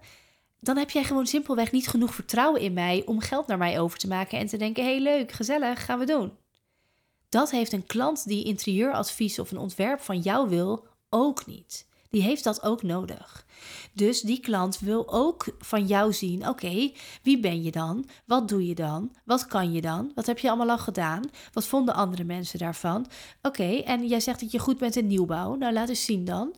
Dan 0.61 0.77
heb 0.77 0.91
jij 0.91 1.05
gewoon 1.05 1.27
simpelweg 1.27 1.73
niet 1.73 1.89
genoeg 1.89 2.15
vertrouwen 2.15 2.61
in 2.61 2.73
mij 2.73 3.03
om 3.07 3.21
geld 3.21 3.47
naar 3.47 3.59
mij 3.59 3.81
over 3.81 3.99
te 3.99 4.09
maken 4.09 4.39
en 4.39 4.47
te 4.47 4.57
denken: 4.57 4.85
hé, 4.85 4.91
hey, 4.91 5.01
leuk, 5.01 5.33
gezellig, 5.33 5.85
gaan 5.85 5.99
we 5.99 6.07
doen. 6.07 6.33
Dat 7.37 7.51
heeft 7.51 7.73
een 7.73 7.87
klant 7.87 8.29
die 8.29 8.45
interieuradvies 8.45 9.39
of 9.39 9.51
een 9.51 9.59
ontwerp 9.59 10.01
van 10.01 10.19
jou 10.19 10.49
wil 10.49 10.87
ook 11.09 11.47
niet. 11.47 11.87
Die 12.11 12.23
heeft 12.23 12.45
dat 12.45 12.63
ook 12.63 12.83
nodig. 12.83 13.47
Dus 13.93 14.21
die 14.21 14.41
klant 14.41 14.79
wil 14.79 15.13
ook 15.13 15.57
van 15.59 15.87
jou 15.87 16.13
zien: 16.13 16.49
oké, 16.49 16.93
wie 17.23 17.41
ben 17.41 17.63
je 17.63 17.71
dan? 17.71 18.09
Wat 18.25 18.49
doe 18.49 18.67
je 18.67 18.75
dan? 18.75 19.15
Wat 19.25 19.47
kan 19.47 19.73
je 19.73 19.81
dan? 19.81 20.13
Wat 20.15 20.27
heb 20.27 20.39
je 20.39 20.49
allemaal 20.49 20.71
al 20.71 20.79
gedaan? 20.79 21.23
Wat 21.53 21.67
vonden 21.67 21.95
andere 21.95 22.25
mensen 22.25 22.59
daarvan? 22.59 23.07
Oké, 23.43 23.77
en 23.77 24.07
jij 24.07 24.21
zegt 24.21 24.41
dat 24.41 24.51
je 24.51 24.59
goed 24.59 24.79
bent 24.79 24.97
in 24.97 25.07
nieuwbouw. 25.07 25.55
Nou, 25.55 25.73
laat 25.73 25.89
eens 25.89 26.05
zien 26.05 26.25
dan. 26.25 26.55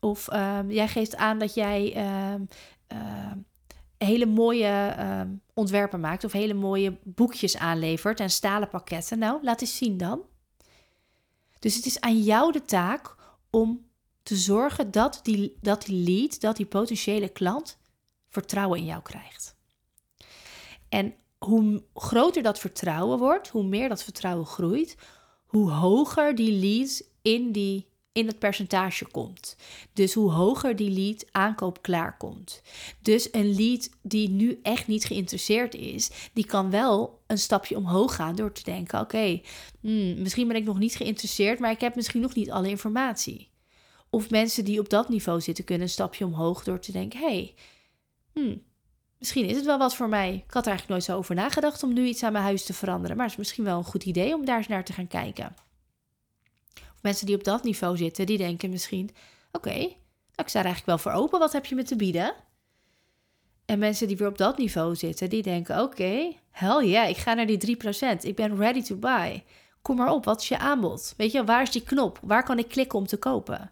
Of 0.00 0.28
ehm, 0.28 0.70
jij 0.70 0.88
geeft 0.88 1.16
aan 1.16 1.38
dat 1.38 1.54
jij 1.54 1.92
ehm, 1.94 2.42
ehm, 2.86 3.38
hele 4.04 4.26
mooie 4.26 4.94
ontwerpen 5.54 6.00
maakt 6.00 6.24
of 6.24 6.32
hele 6.32 6.54
mooie 6.54 6.98
boekjes 7.02 7.56
aanlevert 7.56 8.20
en 8.20 8.30
stalen 8.30 8.68
pakketten. 8.68 9.18
Nou, 9.18 9.42
laat 9.42 9.60
eens 9.60 9.76
zien 9.76 9.96
dan. 9.96 10.22
Dus 11.58 11.74
het 11.74 11.86
is 11.86 12.00
aan 12.00 12.22
jou 12.22 12.52
de 12.52 12.64
taak 12.64 13.14
om 13.50 13.86
te 14.22 14.36
zorgen 14.36 14.90
dat 14.90 15.20
die, 15.22 15.56
dat 15.60 15.82
die 15.82 16.04
lead, 16.04 16.40
dat 16.40 16.56
die 16.56 16.66
potentiële 16.66 17.28
klant 17.28 17.78
vertrouwen 18.28 18.78
in 18.78 18.84
jou 18.84 19.02
krijgt. 19.02 19.56
En 20.88 21.14
hoe 21.38 21.82
groter 21.94 22.42
dat 22.42 22.58
vertrouwen 22.58 23.18
wordt, 23.18 23.48
hoe 23.48 23.64
meer 23.64 23.88
dat 23.88 24.02
vertrouwen 24.02 24.46
groeit, 24.46 24.96
hoe 25.46 25.70
hoger 25.70 26.34
die 26.34 26.52
lead 26.52 27.02
in, 27.22 27.52
die, 27.52 27.86
in 28.12 28.26
het 28.26 28.38
percentage 28.38 29.06
komt. 29.06 29.56
Dus 29.92 30.14
hoe 30.14 30.30
hoger 30.30 30.76
die 30.76 30.90
lead 30.90 31.26
aankoop 31.30 31.82
klaar 31.82 32.16
komt. 32.16 32.62
Dus 33.00 33.28
een 33.32 33.54
lead 33.54 33.90
die 34.02 34.28
nu 34.28 34.60
echt 34.62 34.86
niet 34.86 35.04
geïnteresseerd 35.04 35.74
is, 35.74 36.10
die 36.32 36.46
kan 36.46 36.70
wel 36.70 37.22
een 37.26 37.38
stapje 37.38 37.76
omhoog 37.76 38.14
gaan 38.14 38.36
door 38.36 38.52
te 38.52 38.62
denken: 38.62 39.00
oké, 39.00 39.40
hmm, 39.80 40.22
misschien 40.22 40.48
ben 40.48 40.56
ik 40.56 40.64
nog 40.64 40.78
niet 40.78 40.96
geïnteresseerd, 40.96 41.58
maar 41.58 41.70
ik 41.70 41.80
heb 41.80 41.94
misschien 41.94 42.20
nog 42.20 42.34
niet 42.34 42.50
alle 42.50 42.68
informatie. 42.68 43.50
Of 44.10 44.30
mensen 44.30 44.64
die 44.64 44.80
op 44.80 44.88
dat 44.88 45.08
niveau 45.08 45.40
zitten 45.40 45.64
kunnen 45.64 45.86
een 45.86 45.92
stapje 45.92 46.24
omhoog 46.24 46.64
door 46.64 46.80
te 46.80 46.92
denken: 46.92 47.20
hey, 47.20 47.54
hmm, 48.32 48.62
misschien 49.18 49.46
is 49.46 49.56
het 49.56 49.64
wel 49.64 49.78
wat 49.78 49.96
voor 49.96 50.08
mij. 50.08 50.34
Ik 50.34 50.52
had 50.52 50.66
er 50.66 50.70
eigenlijk 50.70 50.88
nooit 50.88 51.04
zo 51.04 51.16
over 51.16 51.34
nagedacht 51.34 51.82
om 51.82 51.92
nu 51.92 52.06
iets 52.06 52.22
aan 52.22 52.32
mijn 52.32 52.44
huis 52.44 52.64
te 52.64 52.74
veranderen. 52.74 53.16
Maar 53.16 53.24
het 53.26 53.34
is 53.34 53.40
misschien 53.40 53.64
wel 53.64 53.78
een 53.78 53.84
goed 53.84 54.04
idee 54.04 54.34
om 54.34 54.44
daar 54.44 54.56
eens 54.56 54.68
naar 54.68 54.84
te 54.84 54.92
gaan 54.92 55.08
kijken. 55.08 55.54
Mensen 57.02 57.26
die 57.26 57.34
op 57.36 57.44
dat 57.44 57.62
niveau 57.62 57.96
zitten, 57.96 58.26
die 58.26 58.38
denken 58.38 58.70
misschien: 58.70 59.10
oké, 59.52 59.78
nou, 59.78 59.94
ik 60.36 60.48
sta 60.48 60.58
er 60.58 60.64
eigenlijk 60.64 60.86
wel 60.86 60.98
voor 61.12 61.22
open. 61.22 61.38
Wat 61.38 61.52
heb 61.52 61.66
je 61.66 61.74
me 61.74 61.82
te 61.82 61.96
bieden? 61.96 62.34
En 63.64 63.78
mensen 63.78 64.06
die 64.06 64.16
weer 64.16 64.28
op 64.28 64.38
dat 64.38 64.58
niveau 64.58 64.94
zitten, 64.94 65.30
die 65.30 65.42
denken: 65.42 65.82
oké, 65.82 65.84
okay, 65.84 66.86
yeah, 66.86 67.08
ik 67.08 67.16
ga 67.16 67.34
naar 67.34 67.46
die 67.46 67.76
3%. 67.76 68.20
Ik 68.20 68.34
ben 68.34 68.56
ready 68.56 68.82
to 68.82 68.96
buy. 68.96 69.44
Kom 69.82 69.96
maar 69.96 70.12
op, 70.12 70.24
wat 70.24 70.40
is 70.40 70.48
je 70.48 70.58
aanbod? 70.58 71.14
Weet 71.16 71.32
je, 71.32 71.44
waar 71.44 71.62
is 71.62 71.70
die 71.70 71.82
knop? 71.82 72.18
Waar 72.22 72.44
kan 72.44 72.58
ik 72.58 72.68
klikken 72.68 72.98
om 72.98 73.06
te 73.06 73.16
kopen? 73.16 73.70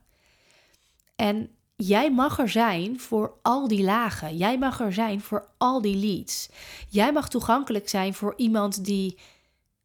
En 1.17 1.51
jij 1.77 2.13
mag 2.13 2.39
er 2.39 2.49
zijn 2.49 3.01
voor 3.01 3.35
al 3.43 3.69
die 3.69 3.83
lagen. 3.83 4.37
Jij 4.37 4.59
mag 4.59 4.81
er 4.81 4.93
zijn 4.93 5.21
voor 5.21 5.49
al 5.59 5.81
die 5.81 5.97
leads. 5.97 6.49
Jij 6.89 7.13
mag 7.13 7.29
toegankelijk 7.29 7.89
zijn 7.89 8.15
voor 8.15 8.35
iemand 8.37 8.85
die 8.85 9.19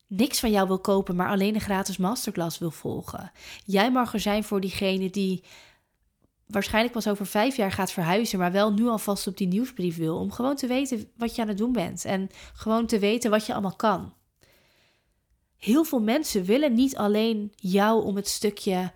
niks 0.07 0.39
van 0.39 0.51
jou 0.51 0.67
wil 0.67 0.79
kopen, 0.79 1.15
maar 1.15 1.29
alleen 1.29 1.55
een 1.55 1.61
gratis 1.61 1.97
masterclass 1.97 2.57
wil 2.57 2.71
volgen. 2.71 3.31
Jij 3.65 3.91
mag 3.91 4.13
er 4.13 4.19
zijn 4.19 4.43
voor 4.43 4.61
diegene 4.61 5.09
die 5.09 5.43
waarschijnlijk 6.47 6.93
pas 6.93 7.07
over 7.07 7.25
vijf 7.25 7.55
jaar 7.55 7.71
gaat 7.71 7.91
verhuizen, 7.91 8.39
maar 8.39 8.51
wel 8.51 8.73
nu 8.73 8.87
alvast 8.87 9.27
op 9.27 9.37
die 9.37 9.47
nieuwsbrief 9.47 9.97
wil. 9.97 10.17
Om 10.17 10.31
gewoon 10.31 10.55
te 10.55 10.67
weten 10.67 11.09
wat 11.17 11.35
je 11.35 11.41
aan 11.41 11.47
het 11.47 11.57
doen 11.57 11.71
bent 11.71 12.05
en 12.05 12.29
gewoon 12.53 12.85
te 12.85 12.99
weten 12.99 13.31
wat 13.31 13.45
je 13.45 13.53
allemaal 13.53 13.75
kan. 13.75 14.13
Heel 15.57 15.83
veel 15.83 16.01
mensen 16.01 16.43
willen 16.43 16.73
niet 16.73 16.97
alleen 16.97 17.51
jou 17.55 18.03
om 18.03 18.15
het 18.15 18.27
stukje 18.27 18.91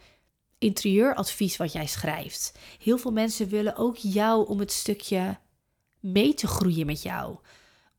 interieuradvies 0.58 1.58
wat 1.58 1.72
jij 1.72 1.86
schrijft. 1.86 2.58
Heel 2.80 2.98
veel 2.98 3.12
mensen 3.12 3.48
willen 3.48 3.76
ook 3.76 3.98
jou 3.98 4.48
om 4.48 4.60
het 4.60 4.72
stukje 4.72 5.38
mee 6.00 6.34
te 6.34 6.48
groeien 6.48 6.86
met 6.86 7.02
jou. 7.02 7.38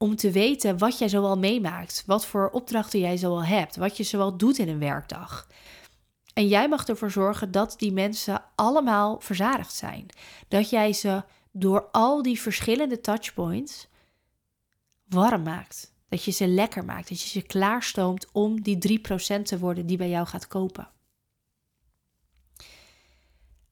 Om 0.02 0.16
te 0.16 0.30
weten 0.30 0.78
wat 0.78 0.98
jij 0.98 1.08
zoal 1.08 1.38
meemaakt, 1.38 2.02
wat 2.06 2.26
voor 2.26 2.50
opdrachten 2.50 3.00
jij 3.00 3.16
zoal 3.16 3.44
hebt, 3.44 3.76
wat 3.76 3.96
je 3.96 4.02
zoal 4.02 4.36
doet 4.36 4.58
in 4.58 4.68
een 4.68 4.78
werkdag. 4.78 5.46
En 6.34 6.48
jij 6.48 6.68
mag 6.68 6.86
ervoor 6.86 7.10
zorgen 7.10 7.50
dat 7.50 7.74
die 7.78 7.92
mensen 7.92 8.42
allemaal 8.54 9.20
verzadigd 9.20 9.74
zijn. 9.74 10.06
Dat 10.48 10.70
jij 10.70 10.92
ze 10.92 11.22
door 11.52 11.88
al 11.90 12.22
die 12.22 12.40
verschillende 12.40 13.00
touchpoints 13.00 13.88
warm 15.04 15.42
maakt. 15.42 15.92
Dat 16.08 16.24
je 16.24 16.30
ze 16.30 16.46
lekker 16.46 16.84
maakt. 16.84 17.08
Dat 17.08 17.22
je 17.22 17.28
ze 17.28 17.42
klaarstoomt 17.42 18.26
om 18.32 18.62
die 18.62 19.00
3% 19.38 19.42
te 19.42 19.58
worden 19.58 19.86
die 19.86 19.96
bij 19.96 20.08
jou 20.08 20.26
gaat 20.26 20.48
kopen. 20.48 20.88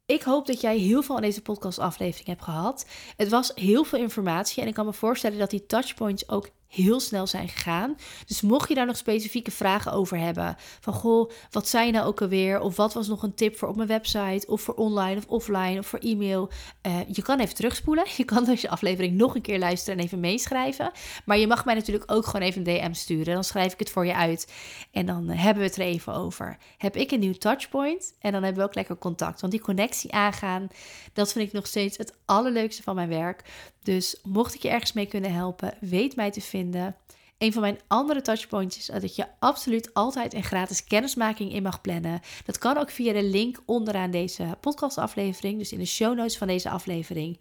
Ik 0.09 0.23
hoop 0.23 0.47
dat 0.47 0.61
jij 0.61 0.79
heel 0.79 1.03
veel 1.03 1.17
aan 1.17 1.23
deze 1.23 1.43
podcastaflevering 1.43 2.29
hebt 2.29 2.43
gehad. 2.43 2.87
Het 3.17 3.29
was 3.29 3.53
heel 3.55 3.85
veel 3.85 3.99
informatie 3.99 4.63
en 4.63 4.69
ik 4.69 4.75
kan 4.75 4.87
me 4.87 4.93
voorstellen 4.93 5.39
dat 5.39 5.51
die 5.51 5.67
touchpoints 5.67 6.29
ook 6.29 6.49
heel 6.69 7.01
snel 7.01 7.27
zijn 7.27 7.49
gegaan. 7.49 7.97
Dus 8.27 8.41
mocht 8.41 8.69
je 8.69 8.75
daar 8.75 8.87
nog 8.87 8.97
specifieke 8.97 9.51
vragen 9.51 9.93
over 9.93 10.19
hebben, 10.19 10.57
van 10.81 10.93
goh, 10.93 11.31
wat 11.51 11.69
zijn 11.69 11.93
nou 11.93 12.07
ook 12.07 12.23
alweer? 12.23 12.61
Of 12.61 12.77
wat 12.77 12.95
was 12.95 13.09
nog 13.09 13.23
een 13.23 13.35
tip 13.35 13.57
voor 13.57 13.69
op 13.69 13.77
mijn 13.77 13.89
website? 13.89 14.47
Of 14.47 14.61
voor 14.61 14.75
online 14.75 15.17
of 15.17 15.27
offline 15.27 15.79
of 15.79 15.87
voor 15.87 15.99
e-mail? 15.99 16.51
Uh, 16.87 16.97
je 17.09 17.23
kan 17.23 17.39
even 17.39 17.55
terugspoelen. 17.55 18.05
Je 18.17 18.25
kan 18.25 18.45
dus 18.45 18.61
je 18.61 18.69
aflevering 18.69 19.17
nog 19.17 19.35
een 19.35 19.41
keer 19.43 19.59
luisteren 19.59 19.99
en 19.99 20.05
even 20.05 20.21
meeschrijven. 20.21 20.91
Maar 21.25 21.39
je 21.39 21.47
mag 21.47 21.65
mij 21.65 21.75
natuurlijk 21.75 22.13
ook 22.13 22.27
gewoon 22.27 22.47
even 22.47 22.67
een 22.67 22.79
DM 22.79 22.93
sturen. 22.93 23.35
Dan 23.35 23.45
schrijf 23.45 23.73
ik 23.73 23.79
het 23.79 23.91
voor 23.91 24.07
je 24.07 24.15
uit. 24.15 24.53
En 24.91 25.07
dan 25.07 25.31
eh, 25.31 25.43
hebben 25.43 25.63
we 25.63 25.69
het 25.69 25.79
er 25.79 25.85
even 25.85 26.15
over. 26.15 26.57
Heb 26.77 26.97
ik 26.97 27.11
een 27.11 27.21
nieuw 27.21 27.33
touchpoint? 27.33 28.15
En 28.21 28.33
dan 28.33 28.43
hebben 28.43 28.63
we 28.63 28.69
ook 28.69 28.75
lekker 28.75 28.99
contact. 28.99 29.41
Want 29.41 29.53
die 29.53 29.63
connectie 29.63 30.13
aangaan, 30.13 30.69
dat 31.13 31.33
vind 31.33 31.47
ik 31.47 31.53
nog 31.53 31.67
steeds 31.67 31.97
het 31.97 32.17
allerleukste 32.25 32.83
van 32.83 32.95
mijn 32.95 33.09
werk. 33.09 33.43
Dus 33.89 34.17
mocht 34.23 34.55
ik 34.55 34.63
je 34.63 34.69
ergens 34.69 34.93
mee 34.93 35.07
kunnen 35.07 35.33
helpen, 35.33 35.75
weet 35.81 36.17
mij 36.17 36.31
te 36.31 36.41
vinden. 36.41 36.97
Een 37.39 37.53
van 37.53 37.63
mijn 37.63 37.81
andere 37.87 38.23
touchpoints 38.23 38.79
is 38.79 38.87
dat 38.87 39.17
je 39.17 39.27
absoluut 39.39 39.95
altijd 39.95 40.35
een 40.35 40.43
gratis 40.43 40.85
kennismaking 40.85 41.53
in 41.53 41.63
mag 41.63 41.81
plannen. 41.81 42.21
Dat 42.45 42.59
kan 42.59 42.77
ook 42.77 42.91
via 42.91 43.13
de 43.13 43.23
link 43.23 43.63
onderaan 43.67 44.11
deze 44.11 44.57
podcastaflevering, 44.61 45.59
dus 45.59 45.73
in 45.73 45.79
de 45.79 45.85
show 45.85 46.17
notes 46.17 46.39
van 46.39 46.47
deze 46.47 46.71
aflevering. 46.71 47.41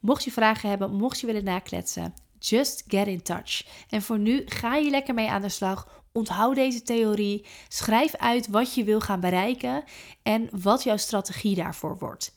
Mocht 0.00 0.24
je 0.24 0.32
vragen 0.32 0.68
hebben, 0.68 0.94
mocht 0.94 1.20
je 1.20 1.26
willen 1.26 1.44
nakletsen, 1.44 2.14
just 2.38 2.84
get 2.88 3.06
in 3.06 3.22
touch. 3.22 3.66
En 3.88 4.02
voor 4.02 4.18
nu 4.18 4.42
ga 4.46 4.76
je 4.76 4.90
lekker 4.90 5.14
mee 5.14 5.28
aan 5.28 5.42
de 5.42 5.48
slag. 5.48 6.02
Onthoud 6.12 6.54
deze 6.54 6.82
theorie. 6.82 7.46
Schrijf 7.68 8.16
uit 8.16 8.48
wat 8.48 8.74
je 8.74 8.84
wil 8.84 9.00
gaan 9.00 9.20
bereiken 9.20 9.84
en 10.22 10.48
wat 10.62 10.82
jouw 10.82 10.96
strategie 10.96 11.54
daarvoor 11.54 11.98
wordt. 11.98 12.36